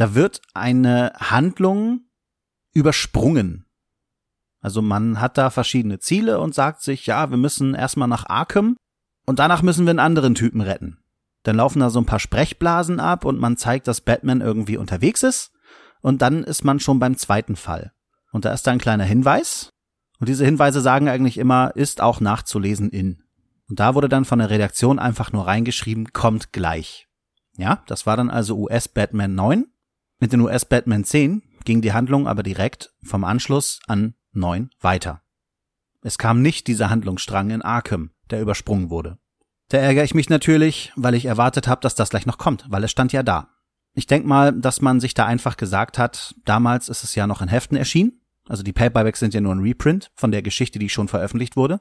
da 0.00 0.14
wird 0.14 0.40
eine 0.54 1.12
Handlung 1.18 2.06
übersprungen. 2.72 3.66
Also 4.62 4.80
man 4.80 5.20
hat 5.20 5.36
da 5.36 5.50
verschiedene 5.50 5.98
Ziele 5.98 6.40
und 6.40 6.54
sagt 6.54 6.80
sich, 6.80 7.04
ja, 7.04 7.28
wir 7.28 7.36
müssen 7.36 7.74
erstmal 7.74 8.08
nach 8.08 8.24
Arkham 8.26 8.76
und 9.26 9.40
danach 9.40 9.60
müssen 9.60 9.84
wir 9.84 9.90
einen 9.90 9.98
anderen 9.98 10.34
Typen 10.34 10.62
retten. 10.62 11.02
Dann 11.42 11.56
laufen 11.56 11.80
da 11.80 11.90
so 11.90 12.00
ein 12.00 12.06
paar 12.06 12.18
Sprechblasen 12.18 12.98
ab 12.98 13.26
und 13.26 13.38
man 13.38 13.58
zeigt, 13.58 13.88
dass 13.88 14.00
Batman 14.00 14.40
irgendwie 14.40 14.78
unterwegs 14.78 15.22
ist 15.22 15.52
und 16.00 16.22
dann 16.22 16.44
ist 16.44 16.64
man 16.64 16.80
schon 16.80 16.98
beim 16.98 17.18
zweiten 17.18 17.56
Fall. 17.56 17.92
Und 18.32 18.46
da 18.46 18.54
ist 18.54 18.66
da 18.66 18.70
ein 18.70 18.78
kleiner 18.78 19.04
Hinweis 19.04 19.68
und 20.18 20.30
diese 20.30 20.46
Hinweise 20.46 20.80
sagen 20.80 21.10
eigentlich 21.10 21.36
immer, 21.36 21.76
ist 21.76 22.00
auch 22.00 22.20
nachzulesen 22.20 22.88
in. 22.88 23.22
Und 23.68 23.80
da 23.80 23.94
wurde 23.94 24.08
dann 24.08 24.24
von 24.24 24.38
der 24.38 24.48
Redaktion 24.48 24.98
einfach 24.98 25.30
nur 25.32 25.46
reingeschrieben, 25.46 26.14
kommt 26.14 26.54
gleich. 26.54 27.06
Ja, 27.58 27.82
das 27.86 28.06
war 28.06 28.16
dann 28.16 28.30
also 28.30 28.56
US 28.56 28.88
Batman 28.88 29.34
9 29.34 29.66
mit 30.20 30.32
den 30.32 30.40
US 30.40 30.64
Batman 30.64 31.04
10 31.04 31.42
ging 31.64 31.80
die 31.80 31.92
Handlung 31.92 32.28
aber 32.28 32.42
direkt 32.42 32.92
vom 33.02 33.24
Anschluss 33.24 33.80
an 33.86 34.14
9 34.32 34.70
weiter. 34.80 35.22
Es 36.02 36.18
kam 36.18 36.42
nicht 36.42 36.66
dieser 36.66 36.90
Handlungsstrang 36.90 37.50
in 37.50 37.62
Arkham, 37.62 38.10
der 38.30 38.40
übersprungen 38.40 38.90
wurde. 38.90 39.18
Da 39.68 39.78
ärgere 39.78 40.04
ich 40.04 40.14
mich 40.14 40.28
natürlich, 40.28 40.92
weil 40.96 41.14
ich 41.14 41.24
erwartet 41.24 41.68
habe, 41.68 41.80
dass 41.80 41.94
das 41.94 42.10
gleich 42.10 42.26
noch 42.26 42.38
kommt, 42.38 42.66
weil 42.68 42.84
es 42.84 42.90
stand 42.90 43.12
ja 43.12 43.22
da. 43.22 43.48
Ich 43.94 44.06
denk 44.06 44.26
mal, 44.26 44.52
dass 44.52 44.80
man 44.80 45.00
sich 45.00 45.14
da 45.14 45.26
einfach 45.26 45.56
gesagt 45.56 45.98
hat, 45.98 46.34
damals 46.44 46.88
ist 46.88 47.02
es 47.02 47.14
ja 47.14 47.26
noch 47.26 47.42
in 47.42 47.48
Heften 47.48 47.76
erschienen, 47.76 48.20
also 48.48 48.62
die 48.62 48.72
Paperbacks 48.72 49.20
sind 49.20 49.32
ja 49.32 49.40
nur 49.40 49.54
ein 49.54 49.60
Reprint 49.60 50.10
von 50.16 50.32
der 50.32 50.42
Geschichte, 50.42 50.78
die 50.78 50.88
schon 50.88 51.08
veröffentlicht 51.08 51.56
wurde. 51.56 51.80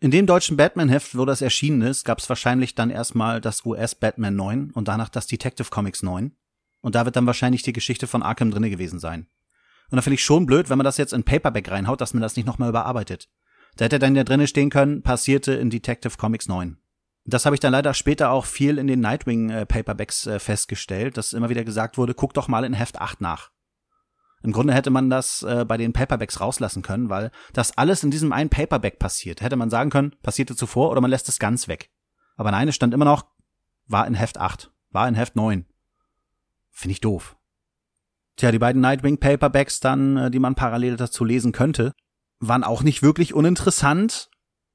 In 0.00 0.10
dem 0.10 0.26
deutschen 0.26 0.56
Batman-Heft, 0.56 1.16
wo 1.16 1.24
das 1.24 1.42
erschienen 1.42 1.82
ist, 1.82 2.04
gab 2.04 2.18
es 2.18 2.28
wahrscheinlich 2.28 2.74
dann 2.74 2.90
erstmal 2.90 3.40
das 3.40 3.64
US 3.64 3.94
Batman 3.94 4.34
9 4.34 4.70
und 4.72 4.88
danach 4.88 5.08
das 5.08 5.26
Detective 5.26 5.68
Comics 5.70 6.02
9. 6.02 6.32
Und 6.86 6.94
da 6.94 7.04
wird 7.04 7.16
dann 7.16 7.26
wahrscheinlich 7.26 7.64
die 7.64 7.72
Geschichte 7.72 8.06
von 8.06 8.22
Arkham 8.22 8.52
drinne 8.52 8.70
gewesen 8.70 9.00
sein. 9.00 9.26
Und 9.90 9.96
da 9.96 10.02
finde 10.02 10.14
ich 10.14 10.24
schon 10.24 10.46
blöd, 10.46 10.70
wenn 10.70 10.78
man 10.78 10.84
das 10.84 10.98
jetzt 10.98 11.12
in 11.12 11.24
Paperback 11.24 11.68
reinhaut, 11.68 12.00
dass 12.00 12.14
man 12.14 12.22
das 12.22 12.36
nicht 12.36 12.46
nochmal 12.46 12.68
überarbeitet. 12.68 13.28
Da 13.74 13.86
hätte 13.86 13.98
dann 13.98 14.14
ja 14.14 14.22
drinne 14.22 14.46
stehen 14.46 14.70
können, 14.70 15.02
passierte 15.02 15.54
in 15.54 15.68
Detective 15.68 16.16
Comics 16.16 16.46
9. 16.46 16.78
Das 17.24 17.44
habe 17.44 17.56
ich 17.56 17.60
dann 17.60 17.72
leider 17.72 17.92
später 17.92 18.30
auch 18.30 18.44
viel 18.44 18.78
in 18.78 18.86
den 18.86 19.00
Nightwing 19.00 19.50
äh, 19.50 19.66
Paperbacks 19.66 20.28
äh, 20.28 20.38
festgestellt, 20.38 21.16
dass 21.16 21.32
immer 21.32 21.48
wieder 21.48 21.64
gesagt 21.64 21.98
wurde, 21.98 22.14
guck 22.14 22.34
doch 22.34 22.46
mal 22.46 22.62
in 22.62 22.72
Heft 22.72 23.00
8 23.00 23.20
nach. 23.20 23.50
Im 24.44 24.52
Grunde 24.52 24.72
hätte 24.72 24.90
man 24.90 25.10
das 25.10 25.42
äh, 25.42 25.64
bei 25.64 25.76
den 25.78 25.92
Paperbacks 25.92 26.40
rauslassen 26.40 26.82
können, 26.82 27.10
weil 27.10 27.32
das 27.52 27.76
alles 27.76 28.04
in 28.04 28.12
diesem 28.12 28.32
einen 28.32 28.48
Paperback 28.48 29.00
passiert. 29.00 29.40
Hätte 29.40 29.56
man 29.56 29.70
sagen 29.70 29.90
können, 29.90 30.14
passierte 30.22 30.54
zuvor 30.54 30.92
oder 30.92 31.00
man 31.00 31.10
lässt 31.10 31.28
es 31.28 31.40
ganz 31.40 31.66
weg. 31.66 31.90
Aber 32.36 32.52
nein, 32.52 32.68
es 32.68 32.76
stand 32.76 32.94
immer 32.94 33.04
noch, 33.04 33.26
war 33.88 34.06
in 34.06 34.14
Heft 34.14 34.38
8, 34.38 34.70
war 34.92 35.08
in 35.08 35.16
Heft 35.16 35.34
9. 35.34 35.66
Finde 36.76 36.92
ich 36.92 37.00
doof. 37.00 37.38
Tja, 38.36 38.52
die 38.52 38.58
beiden 38.58 38.82
Nightwing 38.82 39.16
Paperbacks 39.16 39.80
dann, 39.80 40.18
äh, 40.18 40.30
die 40.30 40.38
man 40.38 40.54
parallel 40.54 40.96
dazu 40.96 41.24
lesen 41.24 41.52
könnte, 41.52 41.92
waren 42.38 42.64
auch 42.64 42.82
nicht 42.82 43.02
wirklich 43.02 43.32
uninteressant. 43.32 44.28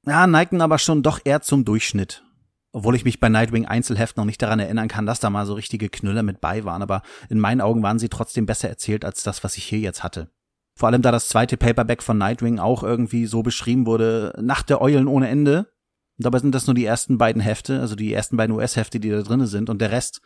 Ja, 0.04 0.26
neigten 0.26 0.60
aber 0.60 0.78
schon 0.78 1.04
doch 1.04 1.20
eher 1.22 1.42
zum 1.42 1.64
Durchschnitt. 1.64 2.24
Obwohl 2.72 2.96
ich 2.96 3.04
mich 3.04 3.20
bei 3.20 3.28
Nightwing 3.28 3.66
Einzelheft 3.66 4.16
noch 4.16 4.24
nicht 4.24 4.42
daran 4.42 4.58
erinnern 4.58 4.88
kann, 4.88 5.06
dass 5.06 5.20
da 5.20 5.30
mal 5.30 5.46
so 5.46 5.54
richtige 5.54 5.88
Knüller 5.88 6.24
mit 6.24 6.40
bei 6.40 6.64
waren, 6.64 6.82
aber 6.82 7.02
in 7.28 7.38
meinen 7.38 7.60
Augen 7.60 7.84
waren 7.84 8.00
sie 8.00 8.08
trotzdem 8.08 8.46
besser 8.46 8.68
erzählt 8.68 9.04
als 9.04 9.22
das, 9.22 9.44
was 9.44 9.56
ich 9.56 9.64
hier 9.64 9.78
jetzt 9.78 10.02
hatte. 10.02 10.28
Vor 10.74 10.88
allem 10.88 11.02
da 11.02 11.12
das 11.12 11.28
zweite 11.28 11.56
Paperback 11.56 12.02
von 12.02 12.18
Nightwing 12.18 12.58
auch 12.58 12.82
irgendwie 12.82 13.26
so 13.26 13.44
beschrieben 13.44 13.86
wurde, 13.86 14.34
Nacht 14.42 14.70
der 14.70 14.80
Eulen 14.80 15.06
ohne 15.06 15.28
Ende. 15.28 15.70
Und 16.18 16.24
dabei 16.26 16.40
sind 16.40 16.52
das 16.52 16.66
nur 16.66 16.74
die 16.74 16.84
ersten 16.84 17.16
beiden 17.16 17.42
Hefte, 17.42 17.78
also 17.78 17.94
die 17.94 18.12
ersten 18.12 18.36
beiden 18.36 18.56
US-Hefte, 18.56 18.98
die 18.98 19.10
da 19.10 19.22
drinnen 19.22 19.46
sind, 19.46 19.70
und 19.70 19.80
der 19.80 19.92
Rest 19.92 20.20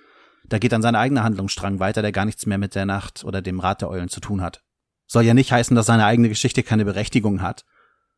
da 0.48 0.58
geht 0.58 0.72
dann 0.72 0.82
sein 0.82 0.96
eigener 0.96 1.24
Handlungsstrang 1.24 1.78
weiter, 1.78 2.02
der 2.02 2.12
gar 2.12 2.24
nichts 2.24 2.46
mehr 2.46 2.58
mit 2.58 2.74
der 2.74 2.86
Nacht 2.86 3.24
oder 3.24 3.42
dem 3.42 3.60
Rat 3.60 3.80
der 3.80 3.90
Eulen 3.90 4.08
zu 4.08 4.20
tun 4.20 4.42
hat. 4.42 4.62
Soll 5.06 5.24
ja 5.24 5.34
nicht 5.34 5.52
heißen, 5.52 5.74
dass 5.76 5.86
seine 5.86 6.04
eigene 6.04 6.28
Geschichte 6.28 6.62
keine 6.62 6.84
Berechtigung 6.84 7.42
hat, 7.42 7.64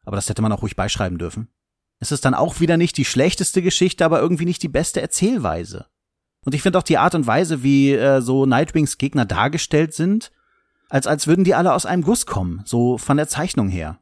aber 0.05 0.17
das 0.17 0.29
hätte 0.29 0.43
man 0.43 0.53
auch 0.53 0.63
ruhig 0.63 0.77
beischreiben 0.77 1.19
dürfen. 1.19 1.49
Es 2.01 2.13
ist 2.13 2.25
dann 2.25 2.35
auch 2.35 2.61
wieder 2.61 2.77
nicht 2.77 2.97
die 2.97 3.05
schlechteste 3.05 3.61
Geschichte, 3.63 4.05
aber 4.05 4.21
irgendwie 4.21 4.45
nicht 4.45 4.63
die 4.63 4.69
beste 4.69 5.01
Erzählweise. 5.01 5.87
Und 6.45 6.55
ich 6.55 6.63
finde 6.63 6.79
auch 6.79 6.85
die 6.85 6.99
Art 6.99 7.15
und 7.15 7.27
Weise, 7.27 7.63
wie 7.63 7.93
äh, 7.93 8.21
so 8.21 8.47
Nightwings 8.47 8.99
Gegner 8.99 9.25
dargestellt 9.25 9.95
sind, 9.95 10.31
als 10.89 11.07
als 11.07 11.27
würden 11.27 11.45
die 11.45 11.55
alle 11.55 11.75
aus 11.75 11.87
einem 11.87 12.03
Guss 12.03 12.25
kommen, 12.25 12.63
so 12.65 12.97
von 12.99 13.17
der 13.17 13.29
Zeichnung 13.29 13.69
her. 13.69 13.99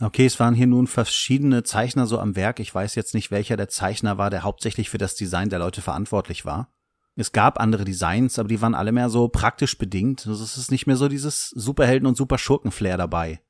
Okay, 0.00 0.26
es 0.26 0.40
waren 0.40 0.54
hier 0.54 0.66
nun 0.66 0.86
verschiedene 0.86 1.62
Zeichner 1.62 2.06
so 2.06 2.18
am 2.18 2.34
Werk. 2.34 2.60
Ich 2.60 2.74
weiß 2.74 2.94
jetzt 2.94 3.14
nicht, 3.14 3.30
welcher 3.30 3.56
der 3.56 3.68
Zeichner 3.68 4.18
war, 4.18 4.30
der 4.30 4.42
hauptsächlich 4.42 4.90
für 4.90 4.98
das 4.98 5.14
Design 5.14 5.48
der 5.48 5.58
Leute 5.58 5.82
verantwortlich 5.82 6.44
war. 6.44 6.72
Es 7.14 7.32
gab 7.32 7.60
andere 7.60 7.84
Designs, 7.84 8.38
aber 8.38 8.48
die 8.48 8.62
waren 8.62 8.74
alle 8.74 8.92
mehr 8.92 9.10
so 9.10 9.28
praktisch 9.28 9.76
bedingt. 9.76 10.26
Also 10.26 10.42
es 10.42 10.56
ist 10.56 10.70
nicht 10.70 10.86
mehr 10.86 10.96
so 10.96 11.08
dieses 11.08 11.50
Superhelden- 11.50 12.06
und 12.06 12.16
Superschurken-Flair 12.16 12.96
dabei. 12.96 13.40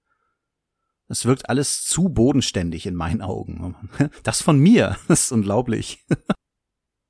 Es 1.08 1.26
wirkt 1.26 1.48
alles 1.48 1.84
zu 1.84 2.08
bodenständig 2.08 2.86
in 2.86 2.94
meinen 2.94 3.22
Augen. 3.22 3.76
Das 4.22 4.42
von 4.42 4.58
mir. 4.58 4.96
Das 5.08 5.24
ist 5.24 5.32
unglaublich. 5.32 6.04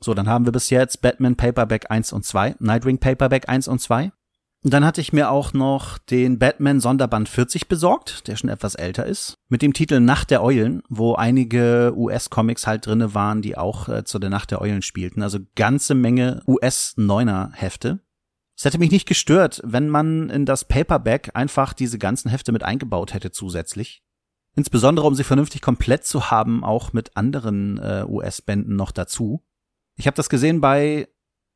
So, 0.04 0.14
dann 0.14 0.28
haben 0.28 0.46
wir 0.46 0.50
bis 0.50 0.68
jetzt 0.70 1.00
Batman 1.00 1.36
Paperback 1.36 1.88
1 1.88 2.12
und 2.12 2.24
2, 2.24 2.56
Nightwing 2.58 2.98
Paperback 2.98 3.48
1 3.48 3.68
und 3.68 3.78
2. 3.78 4.10
Dann 4.64 4.85
hatte 4.85 5.01
ich 5.01 5.12
mir 5.12 5.31
auch 5.31 5.53
noch 5.53 5.98
den 5.98 6.38
Batman 6.38 6.79
Sonderband 6.79 7.29
40 7.29 7.66
besorgt, 7.66 8.29
der 8.29 8.37
schon 8.37 8.48
etwas 8.48 8.77
älter 8.77 9.05
ist, 9.07 9.35
mit 9.48 9.61
dem 9.61 9.72
Titel 9.72 9.98
Nacht 9.98 10.31
der 10.31 10.42
Eulen, 10.42 10.83
wo 10.88 11.14
einige 11.14 11.92
US-Comics 11.96 12.68
halt 12.68 12.87
drinne 12.87 13.12
waren, 13.12 13.42
die 13.42 13.59
auch 13.59 13.88
äh, 13.88 14.05
zu 14.05 14.20
der 14.20 14.31
Nacht 14.31 14.53
der 14.53 14.61
Eulen 14.61 14.83
spielten. 14.83 15.22
Also 15.22 15.40
ganze 15.57 15.94
Menge 15.94 16.42
US-Neuner-Hefte. 16.46 18.01
Es 18.57 18.64
hätte 18.64 18.79
mich 18.79 18.92
nicht 18.92 19.09
gestört, 19.09 19.61
wenn 19.64 19.88
man 19.88 20.31
in 20.31 20.46
das 20.46 20.64
Paperback 20.68 21.33
einfach 21.35 21.72
diese 21.72 21.98
ganzen 21.98 22.29
Hefte 22.29 22.53
mit 22.53 22.62
eingebaut 22.62 23.14
hätte 23.14 23.33
zusätzlich. 23.33 24.05
Insbesondere, 24.55 25.07
um 25.09 25.16
sie 25.16 25.25
vernünftig 25.25 25.61
komplett 25.62 26.05
zu 26.05 26.31
haben, 26.31 26.62
auch 26.62 26.92
mit 26.92 27.16
anderen 27.16 27.79
äh, 27.79 28.05
US-Bänden 28.07 28.77
noch 28.77 28.92
dazu. 28.92 29.42
Ich 29.96 30.07
habe 30.07 30.14
das 30.14 30.29
gesehen 30.29 30.61
bei 30.61 31.09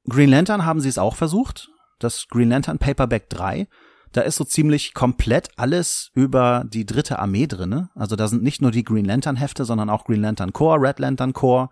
Green 0.09 0.31
Lantern 0.31 0.64
haben 0.64 0.81
sie 0.81 0.88
es 0.88 0.99
auch 0.99 1.14
versucht, 1.14 1.69
das 1.98 2.26
Green 2.28 2.50
Lantern 2.50 2.78
Paperback 2.78 3.28
3. 3.30 3.68
Da 4.12 4.22
ist 4.22 4.37
so 4.37 4.44
ziemlich 4.44 4.94
komplett 4.94 5.50
alles 5.56 6.11
über 6.14 6.64
die 6.66 6.87
dritte 6.87 7.18
Armee 7.18 7.46
drinne. 7.46 7.90
Also 7.94 8.16
da 8.16 8.28
sind 8.28 8.42
nicht 8.42 8.62
nur 8.62 8.70
die 8.70 8.85
Green 8.85 9.04
Lantern 9.04 9.37
Hefte, 9.37 9.64
sondern 9.64 9.90
auch 9.90 10.04
Green 10.04 10.22
Lantern 10.22 10.52
Corps, 10.52 10.80
Red 10.80 10.98
Lantern 10.98 11.32
Corps, 11.32 11.70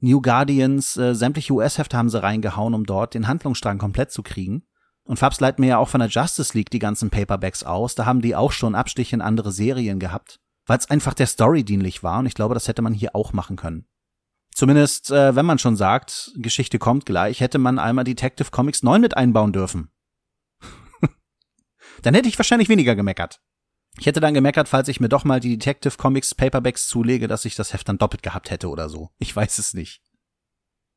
New 0.00 0.20
Guardians, 0.20 0.96
äh, 0.96 1.14
sämtliche 1.14 1.52
US-Hefte 1.52 1.96
haben 1.96 2.10
sie 2.10 2.22
reingehauen, 2.22 2.74
um 2.74 2.84
dort 2.84 3.14
den 3.14 3.28
Handlungsstrang 3.28 3.78
komplett 3.78 4.10
zu 4.10 4.22
kriegen. 4.22 4.64
Und 5.04 5.18
Fabs 5.18 5.40
leitet 5.40 5.60
mir 5.60 5.68
ja 5.68 5.78
auch 5.78 5.88
von 5.88 6.00
der 6.00 6.08
Justice 6.08 6.56
League 6.56 6.70
die 6.70 6.78
ganzen 6.78 7.10
Paperbacks 7.10 7.62
aus. 7.62 7.94
Da 7.94 8.06
haben 8.06 8.22
die 8.22 8.34
auch 8.34 8.52
schon 8.52 8.74
Abstiche 8.74 9.16
in 9.16 9.22
andere 9.22 9.52
Serien 9.52 9.98
gehabt, 9.98 10.40
weil 10.66 10.78
es 10.78 10.90
einfach 10.90 11.14
der 11.14 11.26
Story 11.26 11.62
dienlich 11.62 12.02
war. 12.02 12.18
Und 12.18 12.26
ich 12.26 12.34
glaube, 12.34 12.54
das 12.54 12.68
hätte 12.68 12.82
man 12.82 12.94
hier 12.94 13.14
auch 13.14 13.32
machen 13.32 13.56
können. 13.56 13.86
Zumindest, 14.54 15.10
äh, 15.10 15.34
wenn 15.34 15.46
man 15.46 15.58
schon 15.58 15.74
sagt, 15.74 16.32
Geschichte 16.36 16.78
kommt 16.78 17.06
gleich, 17.06 17.40
hätte 17.40 17.58
man 17.58 17.80
einmal 17.80 18.04
Detective 18.04 18.52
Comics 18.52 18.84
9 18.84 19.00
mit 19.00 19.16
einbauen 19.16 19.52
dürfen. 19.52 19.90
dann 22.02 22.14
hätte 22.14 22.28
ich 22.28 22.38
wahrscheinlich 22.38 22.68
weniger 22.68 22.94
gemeckert. 22.94 23.40
Ich 23.98 24.06
hätte 24.06 24.20
dann 24.20 24.32
gemeckert, 24.32 24.68
falls 24.68 24.88
ich 24.88 25.00
mir 25.00 25.08
doch 25.08 25.24
mal 25.24 25.40
die 25.40 25.56
Detective 25.56 25.96
Comics 25.96 26.36
Paperbacks 26.36 26.86
zulege, 26.86 27.26
dass 27.26 27.44
ich 27.44 27.56
das 27.56 27.72
Heft 27.72 27.88
dann 27.88 27.98
doppelt 27.98 28.22
gehabt 28.22 28.50
hätte 28.50 28.68
oder 28.68 28.88
so. 28.88 29.10
Ich 29.18 29.34
weiß 29.34 29.58
es 29.58 29.74
nicht. 29.74 30.02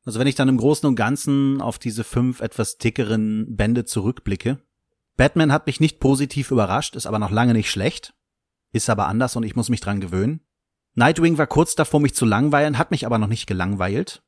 Also 0.03 0.19
wenn 0.19 0.27
ich 0.27 0.35
dann 0.35 0.49
im 0.49 0.57
Großen 0.57 0.87
und 0.87 0.95
Ganzen 0.95 1.59
auf 1.59 1.79
diese 1.79 2.03
fünf 2.03 2.41
etwas 2.41 2.77
dickeren 2.77 3.55
Bände 3.55 3.85
zurückblicke, 3.85 4.59
Batman 5.15 5.51
hat 5.51 5.65
mich 5.65 5.79
nicht 5.79 5.99
positiv 5.99 6.51
überrascht, 6.51 6.95
ist 6.95 7.07
aber 7.07 7.17
noch 7.17 7.31
lange 7.31 7.53
nicht 7.53 7.71
schlecht, 7.71 8.13
ist 8.71 8.89
aber 8.89 9.07
anders 9.07 9.35
und 9.35 9.43
ich 9.43 9.55
muss 9.55 9.69
mich 9.69 9.81
dran 9.81 9.99
gewöhnen. 9.99 10.46
Nightwing 10.97 11.37
war 11.37 11.45
kurz 11.45 11.75
davor, 11.75 11.99
mich 11.99 12.15
zu 12.15 12.25
langweilen, 12.25 12.79
hat 12.79 12.89
mich 12.89 13.05
aber 13.05 13.19
noch 13.19 13.27
nicht 13.27 13.45
gelangweilt. 13.45 14.23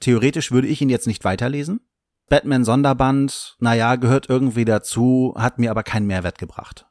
Theoretisch 0.00 0.52
würde 0.52 0.68
ich 0.68 0.80
ihn 0.80 0.88
jetzt 0.88 1.06
nicht 1.06 1.22
weiterlesen. 1.22 1.80
Batman 2.30 2.64
Sonderband, 2.64 3.56
naja, 3.60 3.96
gehört 3.96 4.30
irgendwie 4.30 4.64
dazu, 4.64 5.34
hat 5.36 5.58
mir 5.58 5.70
aber 5.70 5.82
keinen 5.82 6.06
Mehrwert 6.06 6.38
gebracht. 6.38 6.86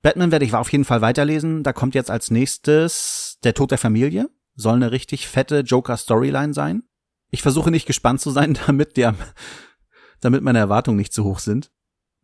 Batman 0.00 0.32
werde 0.32 0.46
ich 0.46 0.54
auf 0.54 0.72
jeden 0.72 0.86
Fall 0.86 1.02
weiterlesen. 1.02 1.62
Da 1.62 1.74
kommt 1.74 1.94
jetzt 1.94 2.10
als 2.10 2.30
nächstes 2.30 3.36
Der 3.44 3.52
Tod 3.52 3.70
der 3.70 3.76
Familie. 3.76 4.30
Soll 4.54 4.76
eine 4.76 4.92
richtig 4.92 5.28
fette 5.28 5.60
Joker-Storyline 5.60 6.54
sein. 6.54 6.84
Ich 7.28 7.42
versuche 7.42 7.70
nicht 7.70 7.84
gespannt 7.84 8.22
zu 8.22 8.30
sein, 8.30 8.58
damit 8.66 8.96
der, 8.96 9.14
damit 10.22 10.42
meine 10.42 10.58
Erwartungen 10.58 10.96
nicht 10.96 11.12
zu 11.12 11.24
hoch 11.24 11.40
sind. 11.40 11.70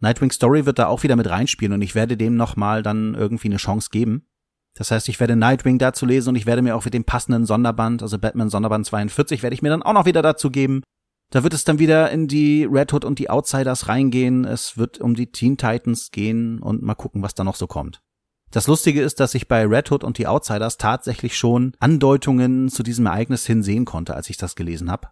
Nightwing 0.01 0.31
Story 0.31 0.65
wird 0.65 0.79
da 0.79 0.87
auch 0.87 1.03
wieder 1.03 1.17
mit 1.17 1.29
reinspielen 1.29 1.75
und 1.75 1.83
ich 1.83 1.95
werde 1.95 2.17
dem 2.17 2.35
nochmal 2.35 2.83
dann 2.83 3.15
irgendwie 3.15 3.49
eine 3.49 3.59
Chance 3.59 3.91
geben. 3.93 4.27
Das 4.77 4.91
heißt, 4.91 5.09
ich 5.09 5.19
werde 5.19 5.37
Nightwing 5.37 5.79
dazu 5.79 6.07
lesen 6.07 6.31
und 6.31 6.37
ich 6.37 6.47
werde 6.47 6.63
mir 6.63 6.77
auch 6.77 6.83
für 6.83 6.91
den 6.91 7.05
passenden 7.05 7.47
Sonderband, 7.47 8.03
also 8.03 8.19
Batman 8.19 8.51
Sonderband 8.51 8.87
42, 8.87 9.43
werde 9.43 9.55
ich 9.55 9.63
mir 9.63 9.71
dann 9.71 9.83
auch 9.83 9.95
noch 9.95 10.05
wieder 10.05 10.23
dazu 10.23 10.51
geben. 10.51 10.83
Da 11.31 11.43
wird 11.43 11.55
es 11.55 11.65
dann 11.65 11.79
wieder 11.79 12.11
in 12.11 12.29
die 12.29 12.65
Red 12.65 12.93
Hood 12.93 13.05
und 13.05 13.19
die 13.19 13.31
Outsiders 13.31 13.89
reingehen. 13.89 14.45
Es 14.45 14.77
wird 14.77 15.01
um 15.01 15.15
die 15.15 15.33
Teen 15.33 15.57
Titans 15.57 16.11
gehen 16.13 16.61
und 16.61 16.83
mal 16.83 16.95
gucken, 16.95 17.23
was 17.23 17.35
da 17.35 17.43
noch 17.43 17.57
so 17.57 17.67
kommt. 17.67 18.01
Das 18.53 18.69
Lustige 18.69 19.03
ist, 19.03 19.19
dass 19.19 19.35
ich 19.35 19.49
bei 19.49 19.67
Red 19.67 19.91
Hood 19.91 20.05
und 20.05 20.19
die 20.19 20.29
Outsiders 20.29 20.77
tatsächlich 20.77 21.37
schon 21.37 21.73
Andeutungen 21.81 22.69
zu 22.69 22.83
diesem 22.83 23.07
Ereignis 23.07 23.45
hinsehen 23.45 23.87
konnte, 23.87 24.15
als 24.15 24.31
ich 24.31 24.37
das 24.37 24.55
gelesen 24.55 24.91
habe. 24.91 25.09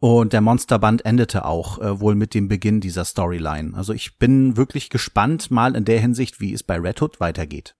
Und 0.00 0.32
der 0.32 0.40
Monsterband 0.40 1.04
endete 1.04 1.44
auch 1.44 1.78
äh, 1.78 2.00
wohl 2.00 2.16
mit 2.16 2.34
dem 2.34 2.48
Beginn 2.48 2.80
dieser 2.80 3.04
Storyline. 3.04 3.76
Also 3.76 3.92
ich 3.92 4.18
bin 4.18 4.56
wirklich 4.56 4.90
gespannt 4.90 5.52
mal 5.52 5.76
in 5.76 5.84
der 5.84 6.00
Hinsicht, 6.00 6.40
wie 6.40 6.52
es 6.52 6.64
bei 6.64 6.76
Red 6.76 7.00
Hood 7.00 7.20
weitergeht. 7.20 7.76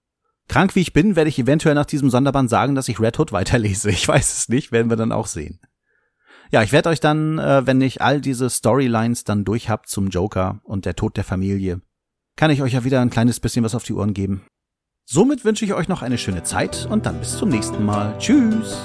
Krank 0.49 0.75
wie 0.75 0.81
ich 0.81 0.93
bin, 0.93 1.17
werde 1.17 1.31
ich 1.31 1.39
eventuell 1.39 1.75
nach 1.75 1.87
diesem 1.87 2.11
Sonderband 2.11 2.51
sagen, 2.51 2.75
dass 2.75 2.89
ich 2.89 3.01
Red 3.01 3.19
Hood 3.19 3.33
weiterlese. 3.33 3.91
Ich 3.91 4.07
weiß 4.07 4.33
es 4.37 4.49
nicht, 4.49 4.73
werden 4.73 4.91
wir 4.91 4.97
dann 4.97 5.13
auch 5.13 5.27
sehen. 5.27 5.61
Ja, 6.51 6.63
ich 6.63 6.73
werde 6.73 6.91
euch 6.91 7.01
dann, 7.01 7.39
äh, 7.39 7.67
wenn 7.67 7.81
ich 7.81 8.03
all 8.03 8.21
diese 8.21 8.51
Storylines 8.51 9.25
dann 9.25 9.45
durch 9.45 9.71
hab 9.71 9.89
zum 9.89 10.09
Joker 10.09 10.61
und 10.65 10.85
der 10.85 10.97
Tod 10.97 11.17
der 11.17 11.25
Familie, 11.25 11.81
kann 12.37 12.51
ich 12.51 12.63
euch 12.63 12.75
ja 12.75 12.85
wieder 12.85 13.01
ein 13.01 13.11
kleines 13.11 13.41
bisschen 13.41 13.65
was 13.65 13.75
auf 13.75 13.85
die 13.85 13.95
Ohren 13.95 14.13
geben. 14.13 14.45
Somit 15.05 15.45
wünsche 15.45 15.65
ich 15.65 15.75
euch 15.75 15.89
noch 15.89 16.03
eine 16.03 16.19
schöne 16.19 16.43
Zeit 16.43 16.87
und 16.91 17.07
dann 17.07 17.19
bis 17.19 17.39
zum 17.39 17.49
nächsten 17.49 17.85
Mal. 17.85 18.17
Tschüss! 18.19 18.77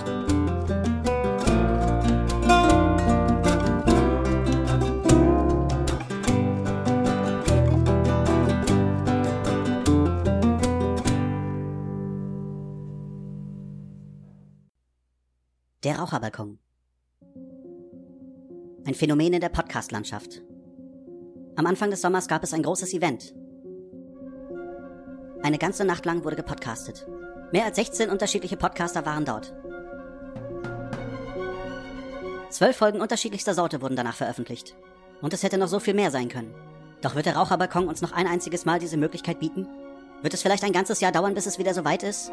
Der 15.88 16.00
Raucherbalkon. 16.00 16.60
Ein 18.86 18.94
Phänomen 18.94 19.32
in 19.32 19.40
der 19.40 19.48
Podcast-Landschaft. 19.48 20.42
Am 21.56 21.66
Anfang 21.66 21.92
des 21.92 22.02
Sommers 22.02 22.28
gab 22.28 22.44
es 22.44 22.54
ein 22.54 22.64
großes 22.64 22.94
Event. 22.94 23.34
Eine 25.44 25.58
ganze 25.58 25.86
Nacht 25.86 26.06
lang 26.06 26.26
wurde 26.26 26.36
gepodcastet. 26.36 27.08
Mehr 27.54 27.64
als 27.64 27.78
16 27.78 28.10
unterschiedliche 28.10 28.58
Podcaster 28.58 29.06
waren 29.06 29.24
dort. 29.24 29.56
Zwölf 32.50 32.76
Folgen 32.76 33.00
unterschiedlichster 33.00 33.54
Sorte 33.54 33.82
wurden 33.82 33.96
danach 33.96 34.18
veröffentlicht. 34.18 34.76
Und 35.22 35.34
es 35.34 35.44
hätte 35.44 35.58
noch 35.58 35.70
so 35.70 35.80
viel 35.80 35.94
mehr 35.94 36.12
sein 36.12 36.28
können. 36.28 36.54
Doch 37.00 37.16
wird 37.16 37.28
der 37.28 37.38
Raucherbalkon 37.38 37.88
uns 37.88 38.02
noch 38.02 38.12
ein 38.12 38.28
einziges 38.28 38.66
Mal 38.66 38.80
diese 38.80 38.98
Möglichkeit 38.98 39.40
bieten? 39.40 39.70
Wird 40.22 40.34
es 40.34 40.42
vielleicht 40.42 40.66
ein 40.66 40.74
ganzes 40.74 41.00
Jahr 41.00 41.14
dauern, 41.14 41.34
bis 41.34 41.46
es 41.46 41.58
wieder 41.58 41.74
so 41.74 41.86
weit 41.86 42.04
ist? 42.04 42.30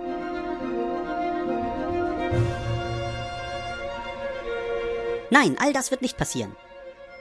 Nein, 5.34 5.56
all 5.58 5.72
das 5.72 5.90
wird 5.90 6.00
nicht 6.00 6.16
passieren. 6.16 6.54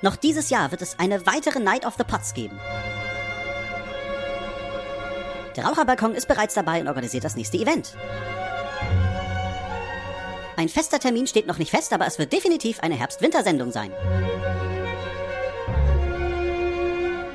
Noch 0.03 0.15
dieses 0.15 0.51
Jahr 0.51 0.69
wird 0.69 0.83
es 0.83 0.99
eine 0.99 1.25
weitere 1.25 1.59
Night 1.59 1.83
of 1.83 1.95
the 1.97 2.03
Pots 2.03 2.35
geben. 2.35 2.59
Der 5.55 5.65
Raucherbalkon 5.65 6.13
ist 6.13 6.27
bereits 6.27 6.53
dabei 6.53 6.79
und 6.79 6.87
organisiert 6.87 7.23
das 7.23 7.35
nächste 7.35 7.57
Event. 7.57 7.95
Ein 10.57 10.69
fester 10.69 10.99
Termin 10.99 11.25
steht 11.25 11.47
noch 11.47 11.57
nicht 11.57 11.71
fest, 11.71 11.91
aber 11.91 12.05
es 12.05 12.19
wird 12.19 12.31
definitiv 12.31 12.81
eine 12.81 12.93
Herbst-Winter-Sendung 12.93 13.71
sein. 13.71 13.91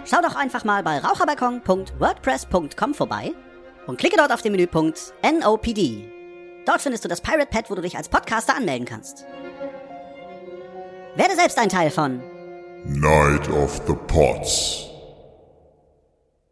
Schau 0.04 0.20
doch 0.22 0.36
einfach 0.36 0.62
mal 0.62 0.84
bei 0.84 1.00
raucherbalkon.wordpress.com 1.00 2.94
vorbei 2.94 3.32
und 3.88 3.98
klicke 3.98 4.16
dort 4.16 4.30
auf 4.32 4.42
den 4.42 4.52
Menüpunkt 4.52 5.12
NOPD. 5.24 6.08
Dort 6.66 6.82
findest 6.82 7.04
du 7.04 7.08
das 7.08 7.20
Pirate 7.20 7.48
Pad, 7.50 7.68
wo 7.68 7.74
du 7.74 7.82
dich 7.82 7.96
als 7.96 8.08
Podcaster 8.08 8.54
anmelden 8.54 8.86
kannst. 8.86 9.26
Werde 11.18 11.34
selbst 11.34 11.58
ein 11.58 11.68
Teil 11.68 11.90
von 11.90 12.20
Night 12.84 13.48
of 13.50 13.82
the 13.88 13.94
Pots. 14.06 14.87